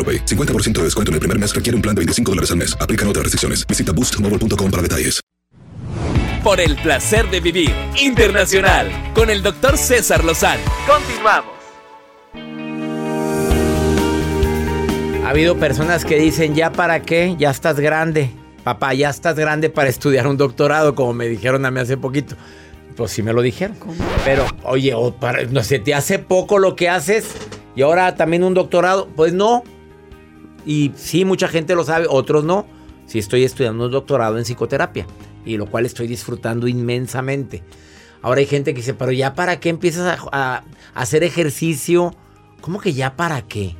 AroPay. 0.00 0.24
50% 0.24 0.72
de 0.78 0.84
descuento 0.84 1.10
en 1.10 1.14
el 1.14 1.20
primer 1.20 1.38
mes 1.38 1.54
requiere 1.54 1.76
un 1.76 1.82
plan 1.82 1.94
de 1.94 2.00
25 2.00 2.32
dólares 2.32 2.50
al 2.50 2.56
mes. 2.56 2.74
Aplican 2.80 3.06
otras 3.08 3.24
restricciones. 3.24 3.66
Visita 3.66 3.92
boostmobile.com 3.92 4.70
para 4.70 4.82
detalles. 4.82 5.20
Por 6.42 6.58
el 6.58 6.74
placer 6.76 7.28
de 7.30 7.40
vivir 7.40 7.70
internacional 8.02 8.88
con 9.14 9.28
el 9.28 9.42
doctor 9.42 9.76
César 9.76 10.24
Lozano. 10.24 10.62
Continuamos. 10.86 11.50
Ha 15.24 15.28
habido 15.32 15.56
personas 15.58 16.04
que 16.06 16.16
dicen, 16.18 16.54
¿ya 16.54 16.72
para 16.72 17.02
qué? 17.02 17.36
Ya 17.38 17.50
estás 17.50 17.78
grande. 17.78 18.30
Papá, 18.64 18.94
ya 18.94 19.10
estás 19.10 19.36
grande 19.36 19.68
para 19.70 19.88
estudiar 19.90 20.26
un 20.26 20.36
doctorado, 20.38 20.94
como 20.94 21.12
me 21.12 21.28
dijeron 21.28 21.64
a 21.66 21.70
mí 21.70 21.78
hace 21.80 21.96
poquito. 21.98 22.36
Pues 22.96 23.12
sí 23.12 23.22
me 23.22 23.32
lo 23.32 23.42
dijeron. 23.42 23.76
Pero, 24.24 24.46
oye, 24.64 24.92
o 24.94 25.14
para- 25.14 25.44
no 25.44 25.62
sé, 25.62 25.78
te 25.78 25.94
hace 25.94 26.18
poco 26.18 26.58
lo 26.58 26.74
que 26.74 26.88
haces 26.88 27.26
y 27.76 27.82
ahora 27.82 28.16
también 28.16 28.44
un 28.44 28.54
doctorado. 28.54 29.08
Pues 29.14 29.32
no. 29.34 29.62
Y 30.66 30.92
sí, 30.96 31.24
mucha 31.24 31.48
gente 31.48 31.74
lo 31.74 31.84
sabe, 31.84 32.06
otros 32.08 32.44
no. 32.44 32.66
Sí 33.06 33.18
estoy 33.18 33.44
estudiando 33.44 33.86
un 33.86 33.90
doctorado 33.90 34.38
en 34.38 34.44
psicoterapia 34.44 35.06
y 35.44 35.56
lo 35.56 35.66
cual 35.66 35.86
estoy 35.86 36.06
disfrutando 36.06 36.68
inmensamente. 36.68 37.62
Ahora 38.22 38.40
hay 38.40 38.46
gente 38.46 38.72
que 38.74 38.80
dice, 38.80 38.94
pero 38.94 39.10
ya 39.12 39.34
para 39.34 39.58
qué 39.58 39.68
empiezas 39.70 40.18
a, 40.20 40.28
a- 40.32 40.64
hacer 40.94 41.24
ejercicio. 41.24 42.14
¿Cómo 42.60 42.78
que 42.80 42.92
ya 42.92 43.16
para 43.16 43.42
qué? 43.42 43.74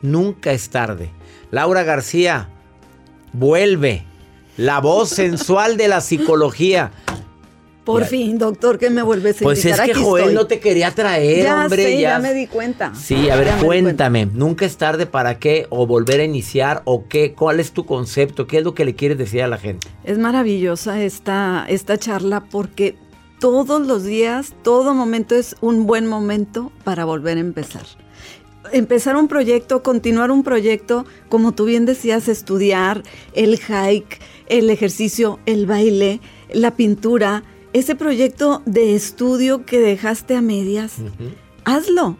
Nunca 0.00 0.52
es 0.52 0.70
tarde. 0.70 1.10
Laura 1.50 1.82
García, 1.82 2.48
vuelve. 3.32 4.04
La 4.56 4.80
voz 4.80 5.08
sensual 5.08 5.76
de 5.76 5.88
la 5.88 6.00
psicología. 6.00 6.92
Por 7.84 8.02
Ya. 8.02 8.08
fin, 8.08 8.38
doctor, 8.38 8.78
que 8.78 8.90
me 8.90 9.02
vuelves 9.02 9.38
a 9.40 9.42
Pues 9.42 9.64
es 9.64 9.80
que 9.80 9.90
Aquí 9.90 10.00
Joel 10.02 10.22
estoy. 10.24 10.34
no 10.34 10.46
te 10.46 10.60
quería 10.60 10.92
traer, 10.92 11.42
ya 11.44 11.62
hombre. 11.64 11.82
sé, 11.82 11.94
ya. 12.00 12.10
ya 12.10 12.18
me 12.20 12.32
di 12.32 12.46
cuenta. 12.46 12.92
Sí, 12.94 13.28
a 13.28 13.34
ver, 13.36 13.46
Ya 13.46 13.58
cuéntame. 13.58 14.26
Nunca 14.26 14.64
es 14.64 14.76
tarde 14.76 15.06
para 15.06 15.38
qué 15.40 15.66
o 15.70 15.84
volver 15.86 16.20
a 16.20 16.24
iniciar 16.24 16.82
o 16.84 17.08
qué. 17.08 17.32
¿Cuál 17.34 17.58
es 17.58 17.72
tu 17.72 17.84
concepto? 17.84 18.46
¿Qué 18.46 18.58
es 18.58 18.64
lo 18.64 18.74
que 18.74 18.84
le 18.84 18.94
quieres 18.94 19.18
decir 19.18 19.42
a 19.42 19.48
la 19.48 19.58
gente? 19.58 19.88
Es 20.04 20.18
maravillosa 20.18 21.02
esta, 21.02 21.64
esta 21.68 21.98
charla 21.98 22.44
porque 22.50 22.94
todos 23.40 23.84
los 23.84 24.04
días, 24.04 24.54
todo 24.62 24.94
momento 24.94 25.34
es 25.34 25.56
un 25.60 25.84
buen 25.86 26.06
momento 26.06 26.70
para 26.84 27.04
volver 27.04 27.36
a 27.36 27.40
empezar. 27.40 27.82
Empezar 28.72 29.16
un 29.16 29.26
proyecto, 29.26 29.82
continuar 29.82 30.30
un 30.30 30.44
proyecto, 30.44 31.04
como 31.28 31.50
tú 31.52 31.64
bien 31.64 31.84
decías, 31.84 32.28
estudiar, 32.28 33.02
el 33.34 33.58
hike, 33.58 34.20
el 34.48 34.70
ejercicio, 34.70 35.40
el 35.46 35.66
baile, 35.66 36.20
la 36.52 36.70
pintura, 36.76 37.42
ese 37.72 37.94
proyecto 37.94 38.62
de 38.66 38.94
estudio 38.94 39.64
que 39.64 39.80
dejaste 39.80 40.36
a 40.36 40.42
medias, 40.42 40.96
hazlo. 41.64 42.16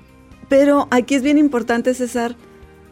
Pero 0.48 0.88
aquí 0.90 1.14
es 1.14 1.22
bien 1.22 1.38
importante, 1.38 1.94
César, 1.94 2.36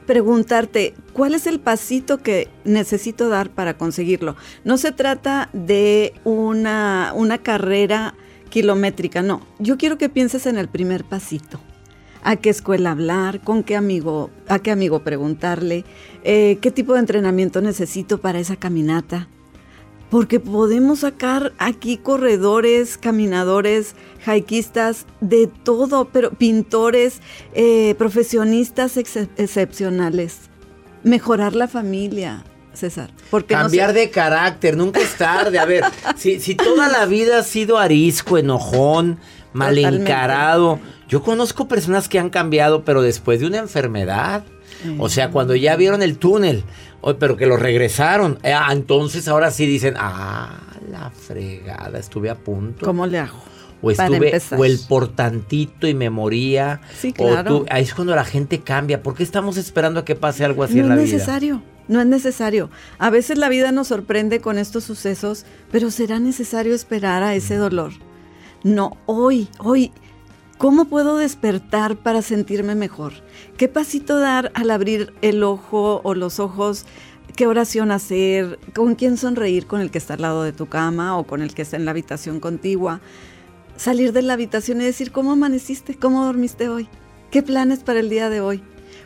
preguntarte 0.06 0.94
cuál 1.12 1.34
es 1.34 1.46
el 1.46 1.60
pasito 1.60 2.18
que 2.18 2.48
necesito 2.64 3.28
dar 3.28 3.50
para 3.50 3.76
conseguirlo. 3.76 4.36
No 4.64 4.78
se 4.78 4.92
trata 4.92 5.50
de 5.52 6.14
una, 6.24 7.12
una 7.14 7.38
carrera 7.38 8.14
kilométrica, 8.48 9.22
no. 9.22 9.46
Yo 9.58 9.78
quiero 9.78 9.98
que 9.98 10.08
pienses 10.08 10.46
en 10.46 10.58
el 10.58 10.68
primer 10.68 11.04
pasito. 11.04 11.60
¿A 12.22 12.36
qué 12.36 12.50
escuela 12.50 12.90
hablar? 12.90 13.40
¿Con 13.40 13.62
qué 13.62 13.76
amigo? 13.76 14.30
¿A 14.48 14.58
qué 14.58 14.70
amigo 14.70 15.04
preguntarle? 15.04 15.84
Eh, 16.24 16.58
¿Qué 16.60 16.70
tipo 16.70 16.94
de 16.94 17.00
entrenamiento 17.00 17.62
necesito 17.62 18.20
para 18.20 18.40
esa 18.40 18.56
caminata? 18.56 19.28
Porque 20.10 20.40
podemos 20.40 21.00
sacar 21.00 21.52
aquí 21.58 21.96
corredores, 21.96 22.98
caminadores, 22.98 23.94
hikistas, 24.26 25.06
de 25.20 25.46
todo, 25.46 26.06
pero 26.06 26.30
pintores, 26.32 27.20
eh, 27.54 27.94
profesionistas 27.96 28.96
ex- 28.96 29.28
excepcionales. 29.36 30.50
Mejorar 31.04 31.54
la 31.54 31.68
familia, 31.68 32.42
César. 32.74 33.10
Porque 33.30 33.54
no 33.54 33.62
Cambiar 33.62 33.92
de 33.92 34.10
carácter, 34.10 34.76
nunca 34.76 35.00
es 35.00 35.14
tarde. 35.16 35.58
A 35.58 35.64
ver, 35.64 35.84
si, 36.16 36.40
si 36.40 36.54
toda 36.56 36.88
la 36.88 37.06
vida 37.06 37.38
has 37.38 37.46
sido 37.46 37.78
arisco, 37.78 38.36
enojón, 38.36 39.18
mal 39.52 39.76
Totalmente. 39.76 40.10
encarado. 40.10 40.80
Yo 41.08 41.22
conozco 41.22 41.68
personas 41.68 42.08
que 42.08 42.18
han 42.18 42.30
cambiado, 42.30 42.84
pero 42.84 43.00
después 43.02 43.40
de 43.40 43.46
una 43.46 43.58
enfermedad. 43.58 44.44
O 44.98 45.08
sea, 45.08 45.30
cuando 45.30 45.54
ya 45.54 45.76
vieron 45.76 46.02
el 46.02 46.16
túnel, 46.18 46.64
pero 47.18 47.36
que 47.36 47.46
lo 47.46 47.56
regresaron. 47.56 48.38
eh, 48.42 48.52
ah, 48.52 48.68
entonces 48.72 49.28
ahora 49.28 49.50
sí 49.50 49.66
dicen, 49.66 49.94
ah, 49.98 50.58
la 50.90 51.10
fregada, 51.10 51.98
estuve 51.98 52.30
a 52.30 52.34
punto. 52.34 52.84
¿Cómo 52.84 53.06
le 53.06 53.18
hago? 53.18 53.38
O 53.82 53.90
estuve, 53.90 54.38
o 54.58 54.64
el 54.66 54.78
por 54.88 55.08
tantito 55.08 55.86
y 55.88 55.94
me 55.94 56.10
moría. 56.10 56.82
Sí, 56.98 57.10
O 57.18 57.28
claro. 57.28 57.48
tú- 57.60 57.66
ahí 57.70 57.82
es 57.84 57.94
cuando 57.94 58.14
la 58.14 58.24
gente 58.24 58.60
cambia. 58.60 59.02
¿Por 59.02 59.14
qué 59.14 59.22
estamos 59.22 59.56
esperando 59.56 60.00
a 60.00 60.04
que 60.04 60.14
pase 60.14 60.44
algo 60.44 60.62
así 60.64 60.74
no 60.74 60.82
en 60.82 60.88
la 60.90 60.94
es 60.96 61.04
vida? 61.04 61.12
necesario, 61.14 61.62
no 61.88 62.00
es 62.00 62.06
necesario. 62.06 62.68
A 62.98 63.08
veces 63.08 63.38
la 63.38 63.48
vida 63.48 63.72
nos 63.72 63.88
sorprende 63.88 64.40
con 64.40 64.58
estos 64.58 64.84
sucesos, 64.84 65.46
pero 65.72 65.90
será 65.90 66.18
necesario 66.18 66.74
esperar 66.74 67.22
a 67.22 67.34
ese 67.34 67.54
dolor. 67.56 67.92
No, 68.62 68.98
hoy, 69.06 69.48
hoy, 69.58 69.92
¿cómo 70.60 70.84
puedo 70.84 71.16
despertar 71.16 71.96
para 71.96 72.20
sentirme 72.20 72.74
mejor? 72.74 73.14
¿Qué 73.56 73.66
pasito 73.66 74.18
dar 74.18 74.52
al 74.52 74.70
abrir 74.70 75.14
el 75.22 75.42
ojo 75.42 76.02
o 76.04 76.14
los 76.14 76.38
ojos 76.38 76.84
qué 77.34 77.46
oración 77.46 77.90
hacer, 77.90 78.58
con 78.74 78.94
quién 78.94 79.16
sonreír, 79.16 79.66
con 79.66 79.80
el 79.80 79.90
que 79.90 79.96
está 79.96 80.14
al 80.14 80.20
lado 80.20 80.42
de 80.42 80.52
tu 80.52 80.66
cama 80.66 81.16
o 81.16 81.26
con 81.26 81.40
el 81.40 81.54
que 81.54 81.62
está 81.62 81.78
en 81.78 81.86
la 81.86 81.92
habitación 81.92 82.40
contigua. 82.40 83.00
Salir 83.76 84.12
de 84.12 84.20
la 84.20 84.34
habitación 84.34 84.82
y 84.82 84.84
decir, 84.84 85.12
¿cómo 85.12 85.32
amaneciste? 85.32 85.94
¿Cómo 85.94 86.26
dormiste 86.26 86.68
hoy? 86.68 86.88
¿Qué 87.30 87.42
planes 87.42 87.78
para 87.78 88.00
el 88.00 88.10
día 88.10 88.28
de 88.28 88.42
hoy? 88.42 88.62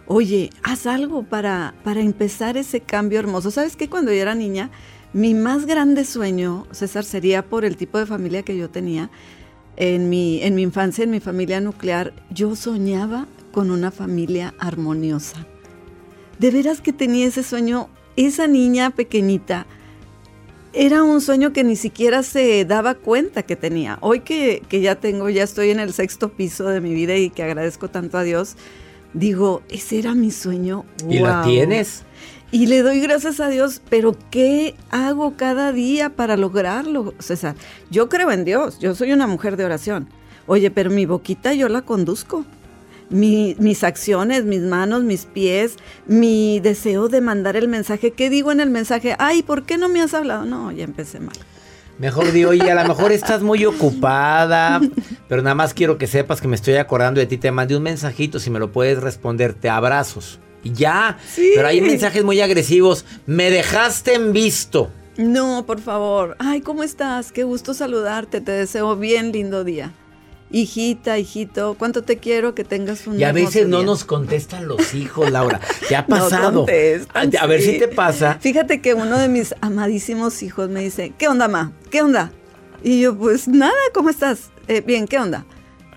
Oye, 0.09 0.51
haz 0.65 0.89
algo 0.89 1.23
para, 1.23 1.75
para 1.85 2.01
empezar 2.01 2.57
ese 2.57 2.81
cambio 2.81 3.21
hermoso. 3.21 3.53
¿Sabes 3.53 3.77
qué? 3.77 3.89
Cuando 3.89 4.13
yo 4.13 4.21
era 4.21 4.35
niña, 4.35 4.73
mi 5.13 5.35
más 5.35 5.67
grande 5.67 6.05
sueño, 6.05 6.67
César, 6.73 7.05
sería 7.05 7.45
por 7.45 7.65
el 7.65 7.77
tipo 7.77 7.97
de 8.01 8.07
familia 8.07 8.43
que 8.43 8.57
yo 8.57 8.71
tenía. 8.71 9.09
En 9.77 10.09
mi, 10.09 10.43
en 10.43 10.55
mi 10.55 10.63
infancia, 10.63 11.05
en 11.05 11.11
mi 11.11 11.21
familia 11.21 11.61
nuclear, 11.61 12.13
yo 12.31 12.55
soñaba 12.55 13.27
con 13.53 13.71
una 13.71 13.91
familia 13.91 14.55
armoniosa. 14.59 15.47
De 16.39 16.51
veras 16.51 16.81
que 16.81 16.93
tenía 16.93 17.27
ese 17.27 17.43
sueño, 17.43 17.89
esa 18.17 18.47
niña 18.47 18.91
pequeñita, 18.91 19.67
era 20.73 21.05
un 21.05 21.21
sueño 21.21 21.53
que 21.53 21.63
ni 21.63 21.77
siquiera 21.77 22.23
se 22.25 22.65
daba 22.65 22.95
cuenta 22.95 23.45
que 23.45 23.55
tenía. 23.55 23.99
Hoy 24.01 24.21
que, 24.21 24.63
que, 24.69 24.81
ya 24.81 24.97
tengo, 24.97 25.29
ya 25.29 25.45
estoy 25.45 25.71
en 25.71 25.79
el 25.79 25.93
sexto 25.93 26.33
piso 26.33 26.65
de 26.69 26.81
mi 26.81 26.93
vida 26.95 27.17
y 27.17 27.31
que 27.31 27.45
agradezco 27.45 27.89
tanto 27.89 28.19
a 28.19 28.25
Dios, 28.25 28.57
digo, 29.13 29.63
ese 29.69 30.01
era 30.01 30.15
mi 30.15 30.33
sueño. 30.33 30.85
¿Y 31.09 31.19
wow. 31.19 31.27
la 31.27 31.43
tienes? 31.45 32.03
Y 32.55 32.67
le 32.67 32.83
doy 32.83 33.01
gracias 33.01 33.41
a 33.41 33.49
Dios, 33.49 33.83
pero 33.91 34.17
¿qué 34.31 34.77
hago 34.93 35.35
cada 35.37 35.73
día 35.73 36.11
para 36.11 36.37
lograrlo, 36.37 37.13
César? 37.19 37.57
Yo 37.91 38.09
creo 38.09 38.31
en 38.31 38.45
Dios, 38.45 38.79
yo 38.79 38.95
soy 38.95 39.13
una 39.13 39.27
mujer 39.27 39.57
de 39.57 39.65
oración. 39.65 40.07
Oye, 40.47 40.71
pero 40.71 40.89
mi 40.89 41.05
boquita 41.05 41.53
yo 41.53 41.69
la 41.69 41.83
conduzco. 41.83 42.45
Mi, 43.11 43.57
mis 43.59 43.83
acciones, 43.83 44.45
mis 44.45 44.61
manos, 44.61 45.03
mis 45.03 45.25
pies, 45.25 45.79
mi 46.07 46.61
deseo 46.61 47.09
de 47.09 47.21
mandar 47.21 47.57
el 47.57 47.67
mensaje. 47.67 48.13
¿Qué 48.13 48.31
digo 48.31 48.53
en 48.53 48.61
el 48.61 48.71
mensaje? 48.71 49.17
Ay, 49.19 49.43
¿por 49.43 49.65
qué 49.65 49.77
no 49.77 49.89
me 49.89 50.01
has 50.01 50.15
hablado? 50.15 50.45
No, 50.45 50.71
ya 50.71 50.85
empecé 50.85 51.19
mal. 51.19 51.35
Mejor 51.99 52.31
di, 52.31 52.45
oye, 52.45 52.71
a 52.71 52.81
lo 52.81 52.87
mejor 52.87 53.11
estás 53.11 53.43
muy 53.43 53.65
ocupada, 53.65 54.81
pero 55.29 55.43
nada 55.43 55.57
más 55.57 55.75
quiero 55.75 55.99
que 55.99 56.07
sepas 56.07 56.41
que 56.41 56.47
me 56.47 56.55
estoy 56.55 56.77
acordando 56.77 57.19
de 57.19 57.27
ti. 57.27 57.37
Te 57.37 57.51
mandé 57.51 57.77
un 57.77 57.83
mensajito, 57.83 58.39
si 58.39 58.49
me 58.51 58.61
lo 58.61 58.71
puedes 58.71 59.03
responder, 59.03 59.55
te 59.55 59.69
abrazos. 59.69 60.39
Ya, 60.65 61.19
Sí. 61.33 61.53
pero 61.55 61.69
hay 61.69 61.81
mensajes 61.81 62.25
muy 62.25 62.41
agresivos. 62.41 63.05
Me 63.27 63.51
dejaste 63.51 64.15
en 64.15 64.33
visto. 64.33 64.91
No, 65.17 65.65
por 65.67 65.81
favor. 65.81 66.37
Ay, 66.41 66.61
¿cómo 66.61 66.83
estás? 66.83 67.31
Qué 67.33 67.45
gusto 67.45 67.75
saludarte. 67.75 68.41
Te 68.41 68.53
deseo 68.53 68.97
bien 68.97 69.31
lindo 69.33 69.63
día. 69.63 69.93
Hijita, 70.51 71.19
hijito, 71.19 71.75
cuánto 71.79 72.03
te 72.03 72.19
quiero 72.19 72.55
que 72.55 72.63
tengas 72.65 73.07
un 73.07 73.19
Y 73.19 73.25
a 73.25 73.33
veces 73.33 73.67
no 73.67 73.79
día. 73.79 73.87
nos 73.87 74.05
contestan 74.05 74.69
los 74.69 74.95
hijos, 74.95 75.31
Laura. 75.31 75.61
¿Qué 75.89 75.97
ha 75.97 76.03
No 76.09 76.17
pasado? 76.17 76.59
contestan, 76.61 77.31
a, 77.37 77.43
a 77.43 77.47
ver 77.47 77.61
sí. 77.61 77.73
si 77.73 77.79
te 77.79 77.89
pasa. 77.89 78.39
Fíjate 78.41 78.81
que 78.81 78.95
uno 78.95 79.19
de 79.19 79.29
mis 79.29 79.55
amadísimos 79.63 80.43
hijos 80.45 80.69
me 80.69 80.81
dice, 80.81 81.13
¿qué 81.19 81.27
onda, 81.29 81.49
ma? 81.49 81.73
¿Qué 81.91 82.03
onda? 82.03 82.31
Y 82.85 83.01
yo, 83.01 83.17
pues 83.17 83.49
nada, 83.49 83.73
¿cómo 83.95 84.11
estás? 84.11 84.51
"Eh, 84.69 84.81
bien, 84.87 85.07
¿qué 85.09 85.19
onda? 85.19 85.45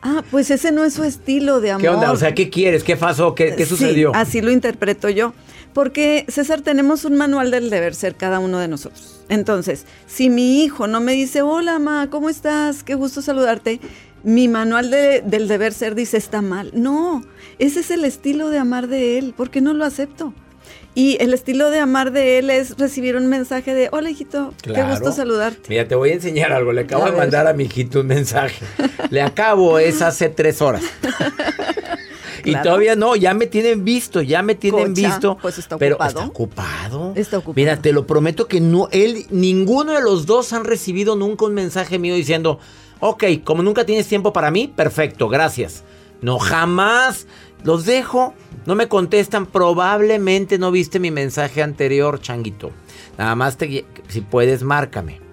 Ah, 0.02 0.24
pues 0.32 0.52
ese 0.52 0.72
no 0.72 0.84
es 0.84 0.94
su 0.94 1.04
estilo 1.04 1.60
de 1.62 1.72
amor. 1.72 1.82
¿Qué 1.82 1.90
onda? 1.90 2.12
O 2.12 2.16
sea, 2.18 2.34
¿qué 2.36 2.50
quieres? 2.50 2.84
¿Qué 2.84 2.96
pasó? 2.98 3.36
¿Qué, 3.36 3.56
qué 3.56 3.64
Sí, 3.66 3.70
sucedió? 3.70 4.12
así 4.16 4.42
lo 4.42 4.52
interpreto 4.52 5.10
yo. 5.10 5.34
Porque, 5.74 6.26
César, 6.28 6.62
tenemos 6.62 7.06
un 7.06 7.16
manual 7.18 7.52
del 7.52 7.70
deber 7.70 7.94
ser 7.94 8.16
cada 8.16 8.40
uno 8.40 8.58
de 8.60 8.68
nosotros. 8.68 9.22
Entonces, 9.30 9.86
si 10.08 10.30
mi 10.30 10.64
hijo 10.64 10.88
no 10.88 11.02
me 11.02 11.14
dice, 11.14 11.42
hola, 11.44 11.78
ma, 11.78 12.10
¿cómo 12.10 12.30
estás? 12.30 12.84
Qué 12.84 12.96
gusto 12.96 13.22
saludarte. 13.22 13.80
Mi 14.24 14.48
manual 14.48 14.90
de- 14.90 15.22
del 15.22 15.48
deber 15.48 15.74
ser 15.74 15.94
dice, 15.94 16.18
está 16.18 16.42
mal. 16.42 16.72
No, 16.74 17.24
ese 17.60 17.82
es 17.82 17.92
el 17.92 18.06
estilo 18.06 18.50
de 18.50 18.58
amar 18.58 18.88
de 18.88 19.20
él. 19.20 19.34
¿Por 19.38 19.52
qué 19.52 19.62
no 19.62 19.74
lo 19.74 19.86
acepto? 19.86 20.34
Y 21.00 21.16
el 21.22 21.32
estilo 21.36 21.70
de 21.70 21.78
amar 21.78 22.12
de 22.12 22.40
él 22.40 22.50
es 22.50 22.76
recibir 22.80 23.16
un 23.18 23.28
mensaje 23.28 23.76
de, 23.76 23.88
hola, 23.92 24.10
hijito, 24.10 24.52
qué 24.64 24.82
gusto 24.82 25.12
saludarte. 25.12 25.70
Mira, 25.70 25.88
te 25.88 25.94
voy 25.94 26.10
a 26.10 26.14
enseñar 26.16 26.52
algo. 26.52 26.72
Le 26.74 26.82
acabo 26.82 27.04
A 27.04 27.06
de 27.06 27.12
ver. 27.12 27.20
mandar 27.20 27.46
a 27.46 27.54
mi 27.54 27.66
hijito 27.66 28.00
un 28.00 28.08
mensaje. 28.08 28.66
Le 29.12 29.22
acabo, 29.22 29.78
es 29.78 30.02
hace 30.02 30.30
tres 30.30 30.60
horas. 30.60 30.82
Y 32.44 32.50
Claro. 32.52 32.64
todavía 32.64 32.96
no, 32.96 33.16
ya 33.16 33.36
me 33.36 33.46
tienen 33.46 33.84
visto, 33.86 34.22
ya 34.24 34.42
me 34.42 34.56
tienen 34.56 34.96
visto. 34.96 35.38
pues 35.40 35.60
está 35.60 35.78
pero 35.78 35.96
ocupado. 35.98 36.20
está 36.20 36.30
ocupado. 36.32 37.14
Está 37.16 37.38
ocupado. 37.38 37.54
Mira, 37.56 37.78
te 37.80 37.92
lo 37.94 38.08
prometo 38.08 38.48
que 38.48 38.60
no, 38.60 38.88
él, 38.92 39.28
ninguno 39.30 39.92
de 39.94 40.02
los 40.02 40.26
dos 40.26 40.52
han 40.54 40.64
recibido 40.64 41.16
nunca 41.16 41.46
un 41.46 41.54
mensaje 41.54 42.00
mío 42.00 42.16
diciendo, 42.16 42.60
ok, 43.02 43.24
como 43.44 43.62
nunca 43.62 43.86
tienes 43.86 44.08
tiempo 44.08 44.34
para 44.34 44.50
mí, 44.50 44.68
perfecto, 44.74 45.30
gracias. 45.30 45.84
No, 46.22 46.40
jamás. 46.40 47.28
Los 47.64 47.86
dejo, 47.86 48.34
no 48.68 48.76
me 48.76 48.90
contestan, 48.90 49.46
probablemente 49.46 50.60
no 50.60 50.72
viste 50.72 51.00
mi 51.00 51.10
mensaje 51.10 51.64
anterior, 51.64 52.20
changuito. 52.20 52.72
Nada 53.18 53.34
más 53.34 53.58
te, 53.58 53.86
si 54.10 54.22
puedes, 54.22 54.62
márcame. 54.62 55.27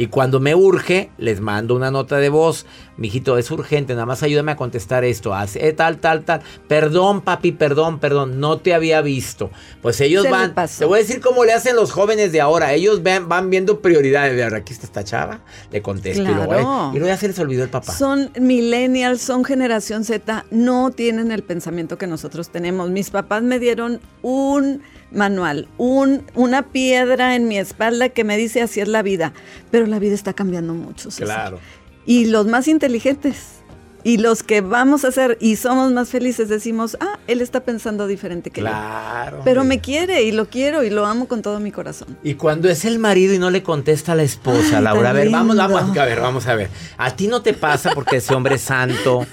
Y 0.00 0.06
cuando 0.06 0.40
me 0.40 0.54
urge, 0.54 1.10
les 1.18 1.42
mando 1.42 1.74
una 1.76 1.90
nota 1.90 2.16
de 2.16 2.30
voz. 2.30 2.64
Mijito, 2.96 3.36
es 3.36 3.50
urgente, 3.50 3.92
nada 3.92 4.06
más 4.06 4.22
ayúdame 4.22 4.52
a 4.52 4.56
contestar 4.56 5.04
esto. 5.04 5.34
Hace 5.34 5.68
eh, 5.68 5.74
tal, 5.74 5.98
tal, 5.98 6.24
tal. 6.24 6.40
Perdón, 6.68 7.20
papi, 7.20 7.52
perdón, 7.52 7.98
perdón. 7.98 8.40
No 8.40 8.56
te 8.56 8.72
había 8.72 9.02
visto. 9.02 9.50
Pues 9.82 10.00
ellos 10.00 10.22
Se 10.24 10.30
van. 10.30 10.54
Te 10.54 10.84
voy 10.86 11.00
a 11.00 11.02
decir 11.02 11.20
cómo 11.20 11.44
le 11.44 11.52
hacen 11.52 11.76
los 11.76 11.92
jóvenes 11.92 12.32
de 12.32 12.40
ahora. 12.40 12.72
Ellos 12.72 13.02
ven- 13.02 13.28
van 13.28 13.50
viendo 13.50 13.80
prioridades. 13.82 14.34
Ver, 14.34 14.54
aquí 14.54 14.72
está 14.72 14.86
esta 14.86 15.04
chava. 15.04 15.40
Le 15.70 15.82
contesto. 15.82 16.22
Y 16.22 16.24
luego, 16.24 16.46
Claro. 16.48 16.62
eh, 16.62 16.96
y 16.96 16.98
luego 16.98 17.06
ya 17.08 17.18
se 17.18 17.28
les 17.28 17.38
olvidó 17.38 17.62
el 17.64 17.68
papá. 17.70 17.92
Son 17.92 18.30
millennials, 18.40 19.20
son 19.20 19.44
generación 19.44 20.04
Z, 20.04 20.46
no 20.50 20.92
tienen 20.92 21.30
el 21.30 21.42
pensamiento 21.42 21.98
que 21.98 22.06
nosotros 22.06 22.48
tenemos. 22.48 22.88
Mis 22.88 23.10
papás 23.10 23.42
me 23.42 23.58
dieron 23.58 24.00
un 24.22 24.80
manual, 25.12 25.68
un, 25.78 26.22
una 26.34 26.62
piedra 26.62 27.34
en 27.34 27.48
mi 27.48 27.58
espalda 27.58 28.08
que 28.10 28.24
me 28.24 28.36
dice 28.36 28.62
así 28.62 28.80
es 28.80 28.88
la 28.88 29.02
vida, 29.02 29.32
pero 29.70 29.86
la 29.86 29.98
vida 29.98 30.14
está 30.14 30.32
cambiando 30.32 30.74
mucho. 30.74 31.10
César. 31.10 31.26
Claro. 31.26 31.58
Y 32.06 32.26
los 32.26 32.46
más 32.46 32.68
inteligentes 32.68 33.59
y 34.04 34.18
los 34.18 34.42
que 34.42 34.60
vamos 34.60 35.04
a 35.04 35.12
ser 35.12 35.36
y 35.40 35.56
somos 35.56 35.92
más 35.92 36.08
felices 36.08 36.48
decimos, 36.48 36.96
ah, 37.00 37.18
él 37.26 37.40
está 37.40 37.60
pensando 37.60 38.06
diferente 38.06 38.50
que 38.50 38.60
Claro. 38.60 39.38
yo. 39.38 39.44
Pero 39.44 39.60
hombre. 39.62 39.76
me 39.76 39.82
quiere 39.82 40.22
y 40.22 40.32
lo 40.32 40.46
quiero 40.48 40.82
y 40.82 40.90
lo 40.90 41.06
amo 41.06 41.28
con 41.28 41.42
todo 41.42 41.60
mi 41.60 41.72
corazón. 41.72 42.16
Y 42.22 42.34
cuando 42.34 42.68
es 42.68 42.84
el 42.84 42.98
marido 42.98 43.34
y 43.34 43.38
no 43.38 43.50
le 43.50 43.62
contesta 43.62 44.12
a 44.12 44.14
la 44.14 44.22
esposa, 44.22 44.78
Ay, 44.78 44.84
Laura, 44.84 45.10
a 45.10 45.12
ver, 45.12 45.30
vamos, 45.30 45.56
vamos, 45.56 45.96
a 45.96 46.04
ver, 46.04 46.20
vamos 46.20 46.46
a 46.46 46.54
ver. 46.54 46.70
A 46.98 47.14
ti 47.16 47.26
no 47.28 47.42
te 47.42 47.52
pasa 47.54 47.92
porque 47.94 48.16
ese 48.16 48.34
hombre 48.34 48.56
es 48.56 48.62
santo, 48.62 49.26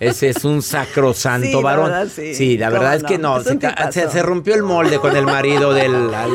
ese 0.00 0.30
es 0.30 0.44
un 0.44 0.62
sacrosanto 0.62 1.46
Sí, 1.46 1.52
la 1.54 1.60
varón. 1.60 1.90
verdad, 1.90 2.08
sí. 2.14 2.58
la 2.58 2.68
¿Cómo 2.68 2.80
verdad 2.80 2.96
es 2.96 3.04
que 3.04 3.18
no, 3.18 3.40
se, 3.42 4.22
rompió 4.22 4.54
el 4.54 4.62
molde 4.62 4.98
con 4.98 5.16
el 5.16 5.24
marido 5.26 5.72
de 5.72 5.88
la, 5.88 6.26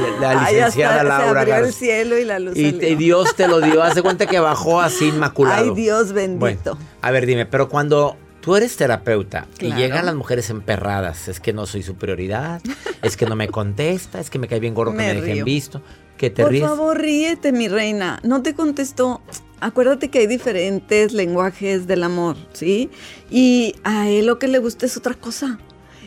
licenciada 0.49 1.03
Laura 1.03 1.17
se 1.23 1.39
abrió 1.39 1.55
el 1.55 1.61
Garza. 1.63 1.71
cielo 1.79 2.17
y 2.17 2.25
la 2.25 2.39
luz 2.39 2.57
Y, 2.57 2.65
y 2.67 2.95
Dios 2.95 3.35
te 3.35 3.47
lo 3.47 3.61
dio, 3.61 3.83
hace 3.83 4.01
cuenta 4.01 4.25
que 4.25 4.39
bajó 4.39 4.81
así 4.81 5.07
inmaculado. 5.09 5.63
Ay, 5.63 5.71
Dios 5.75 6.13
bendito. 6.13 6.39
Bueno, 6.39 6.77
a 7.01 7.11
ver, 7.11 7.25
dime, 7.25 7.45
pero 7.45 7.69
cuando 7.69 8.17
tú 8.41 8.55
eres 8.55 8.75
terapeuta 8.77 9.47
Claro. 9.57 9.75
y 9.75 9.81
llegan 9.81 10.05
las 10.05 10.15
mujeres 10.15 10.49
emperradas, 10.49 11.27
es 11.27 11.39
que 11.39 11.53
no 11.53 11.65
soy 11.65 11.83
su 11.83 11.95
prioridad, 11.95 12.61
es 13.01 13.17
que 13.17 13.25
no 13.25 13.35
me 13.35 13.47
contesta, 13.49 14.19
es 14.19 14.29
que 14.29 14.39
me 14.39 14.47
cae 14.47 14.59
bien 14.59 14.73
gorro 14.73 14.91
que 14.91 14.97
Me 14.97 15.13
me 15.13 15.21
dejen 15.21 15.43
visto, 15.45 15.81
que 16.17 16.29
te 16.29 16.43
Por 16.43 16.51
ríes. 16.51 16.65
favor, 16.65 16.97
ríete, 16.99 17.51
mi 17.51 17.67
reina. 17.67 18.19
No 18.23 18.41
te 18.41 18.55
contestó. 18.55 19.21
Acuérdate 19.59 20.09
que 20.09 20.19
hay 20.19 20.27
diferentes 20.27 21.13
lenguajes 21.13 21.87
del 21.87 22.03
amor, 22.03 22.37
¿sí? 22.53 22.89
Y 23.29 23.75
a 23.83 24.07
él 24.09 24.25
lo 24.27 24.37
que 24.39 24.47
le 24.47 24.59
gusta 24.59 24.85
es 24.85 24.97
otra 24.97 25.13
cosa. 25.15 25.59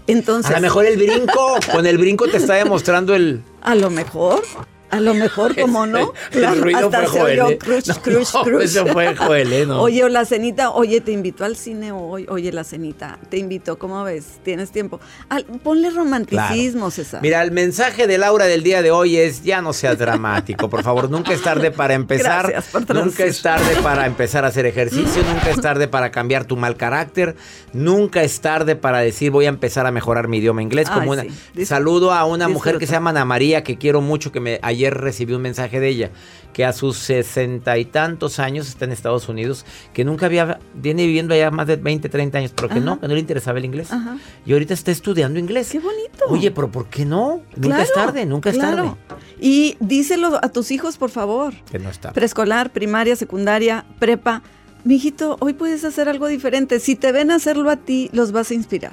Entonces, 0.06 0.50
A 0.50 0.56
lo 0.56 0.62
mejor 0.62 0.86
el 0.86 0.96
brinco, 0.96 1.56
con 1.72 1.86
el 1.86 1.98
brinco 1.98 2.26
te 2.28 2.38
está 2.38 2.54
demostrando 2.54 3.14
el... 3.14 3.42
a 3.62 3.74
lo 3.74 3.90
mejor, 3.90 4.42
a 4.90 5.00
lo 5.00 5.14
mejor, 5.14 5.58
como 5.58 5.86
no? 5.86 6.12
El 6.32 6.60
ruido 6.60 6.86
Hasta 6.86 7.02
fue 7.06 7.08
se 7.12 7.22
oyó 7.22 7.48
¿eh? 7.50 7.58
crush, 7.58 7.86
No, 7.86 7.94
crush, 8.02 8.34
no, 8.34 8.42
crush. 8.42 8.62
Eso 8.64 8.86
fue 8.86 9.16
Joel, 9.16 9.52
¿eh? 9.52 9.66
No. 9.66 9.82
Oye, 9.90 10.04
o 10.04 10.08
la 10.08 10.24
cenita, 10.24 10.70
oye, 10.70 11.00
te 11.00 11.12
invitó 11.12 11.44
al 11.44 11.56
cine 11.56 11.92
hoy, 11.92 12.26
oye, 12.28 12.52
la 12.52 12.64
cenita, 12.64 13.18
te 13.28 13.38
invito, 13.38 13.78
¿cómo 13.78 14.04
ves? 14.04 14.40
¿Tienes 14.42 14.70
tiempo? 14.70 15.00
Al- 15.28 15.44
ponle 15.44 15.90
romanticismo, 15.90 16.90
César. 16.90 17.22
Mira, 17.22 17.42
el 17.42 17.52
mensaje 17.52 18.06
de 18.06 18.18
Laura 18.18 18.46
del 18.46 18.62
día 18.62 18.82
de 18.82 18.90
hoy 18.90 19.16
es 19.16 19.42
ya 19.42 19.62
no 19.62 19.72
seas 19.72 19.98
dramático, 19.98 20.68
por 20.68 20.82
favor, 20.82 21.10
nunca 21.10 21.32
es 21.32 21.42
tarde 21.42 21.70
para 21.70 21.94
empezar, 21.94 22.48
Gracias 22.48 22.72
por 22.72 22.94
nunca 22.94 23.24
es 23.24 23.40
tarde 23.42 23.76
para 23.82 24.06
empezar 24.06 24.44
a 24.44 24.48
hacer 24.48 24.66
ejercicio, 24.66 25.22
nunca 25.22 25.50
es 25.50 25.60
tarde 25.60 25.88
para 25.88 26.10
cambiar 26.10 26.44
tu 26.44 26.56
mal 26.56 26.76
carácter, 26.76 27.36
nunca 27.72 28.22
es 28.22 28.40
tarde 28.40 28.76
para 28.76 28.98
decir 28.98 29.30
voy 29.30 29.46
a 29.46 29.48
empar 29.48 29.60
a 29.86 29.90
mejorar 29.90 30.28
mi 30.28 30.38
idioma 30.38 30.62
inglés 30.62 30.88
Ay, 30.90 30.98
como 30.98 31.12
una 31.12 31.22
sí. 31.54 31.66
Saludo 31.66 32.12
a 32.12 32.24
una 32.24 32.48
mujer 32.48 32.78
que 32.78 32.86
se 32.86 32.92
llama 32.92 33.10
Ana 33.10 33.24
María 33.24 33.62
que 33.62 33.78
quiero 33.78 34.00
mucho 34.00 34.32
que 34.32 34.40
me 34.40 34.58
ayer 34.80 34.94
recibí 34.94 35.34
un 35.34 35.42
mensaje 35.42 35.80
de 35.80 35.88
ella 35.88 36.10
que 36.52 36.64
a 36.64 36.72
sus 36.72 36.96
sesenta 36.96 37.78
y 37.78 37.84
tantos 37.84 38.38
años 38.38 38.68
está 38.68 38.84
en 38.84 38.92
Estados 38.92 39.28
Unidos, 39.28 39.64
que 39.92 40.04
nunca 40.04 40.26
había 40.26 40.58
viene 40.74 41.06
viviendo 41.06 41.34
allá 41.34 41.50
más 41.50 41.66
de 41.66 41.76
20, 41.76 42.08
30 42.08 42.38
años, 42.38 42.52
pero 42.54 42.68
que 42.68 42.74
Ajá. 42.74 42.84
no, 42.84 43.00
que 43.00 43.06
no 43.06 43.14
le 43.14 43.20
interesaba 43.20 43.58
el 43.58 43.64
inglés. 43.64 43.92
Ajá. 43.92 44.16
Y 44.44 44.52
ahorita 44.52 44.74
está 44.74 44.90
estudiando 44.90 45.38
inglés. 45.38 45.70
Qué 45.70 45.78
bonito. 45.78 46.24
Oye, 46.28 46.50
pero 46.50 46.70
¿por 46.70 46.86
qué 46.86 47.04
no? 47.04 47.42
Nunca 47.56 47.82
es 47.82 47.92
tarde, 47.92 48.26
nunca 48.26 48.50
es 48.50 48.56
claro. 48.56 48.98
tarde. 49.08 49.22
Y 49.40 49.76
díselo 49.80 50.38
a 50.42 50.48
tus 50.48 50.70
hijos, 50.70 50.96
por 50.96 51.10
favor. 51.10 51.54
Que 51.70 51.78
no 51.78 51.88
es 51.88 51.98
tarde. 52.00 52.14
Preescolar, 52.14 52.72
primaria, 52.72 53.14
secundaria, 53.16 53.84
prepa. 53.98 54.42
Mijito, 54.84 55.36
hoy 55.40 55.52
puedes 55.52 55.84
hacer 55.84 56.08
algo 56.08 56.26
diferente. 56.26 56.80
Si 56.80 56.96
te 56.96 57.12
ven 57.12 57.30
hacerlo 57.30 57.70
a 57.70 57.76
ti, 57.76 58.10
los 58.12 58.32
vas 58.32 58.50
a 58.50 58.54
inspirar. 58.54 58.92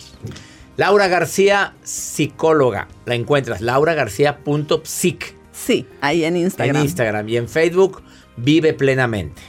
Laura 0.75 1.07
García, 1.07 1.73
psicóloga. 1.83 2.87
La 3.05 3.15
encuentras, 3.15 3.61
lauragarcía.psic. 3.61 5.36
Sí, 5.57 5.87
ahí 6.01 6.23
en 6.23 6.37
Instagram. 6.37 6.75
En 6.75 6.81
Instagram 6.83 7.29
y 7.29 7.37
en 7.37 7.49
Facebook, 7.49 8.03
Vive 8.37 8.73
Plenamente. 8.73 9.41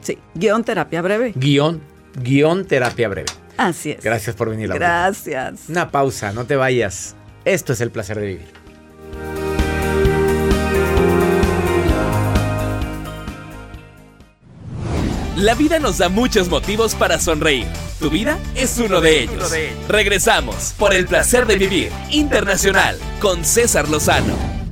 Sí, 0.00 0.18
guion 0.34 0.62
terapia 0.62 1.00
breve. 1.00 1.32
Guión, 1.34 1.80
guion 2.20 2.66
terapia 2.66 3.08
breve. 3.08 3.32
Así 3.56 3.92
es. 3.92 4.02
Gracias 4.02 4.36
por 4.36 4.50
venir, 4.50 4.68
Laura. 4.68 4.86
Gracias. 4.86 5.68
Una 5.68 5.90
pausa, 5.90 6.32
no 6.32 6.44
te 6.44 6.56
vayas. 6.56 7.16
Esto 7.44 7.72
es 7.72 7.80
el 7.80 7.90
placer 7.90 8.20
de 8.20 8.26
vivir. 8.26 8.64
La 15.36 15.54
vida 15.54 15.78
nos 15.78 15.98
da 15.98 16.08
muchos 16.08 16.48
motivos 16.48 16.94
para 16.94 17.18
sonreír. 17.18 17.66
Tu 17.98 18.10
vida 18.10 18.38
es 18.54 18.78
uno 18.78 19.00
de 19.00 19.22
ellos. 19.22 19.52
Regresamos 19.88 20.74
por 20.78 20.94
el 20.94 21.06
placer 21.06 21.46
de 21.46 21.56
vivir 21.56 21.90
internacional 22.10 22.98
con 23.20 23.44
César 23.44 23.88
Lozano. 23.88 24.63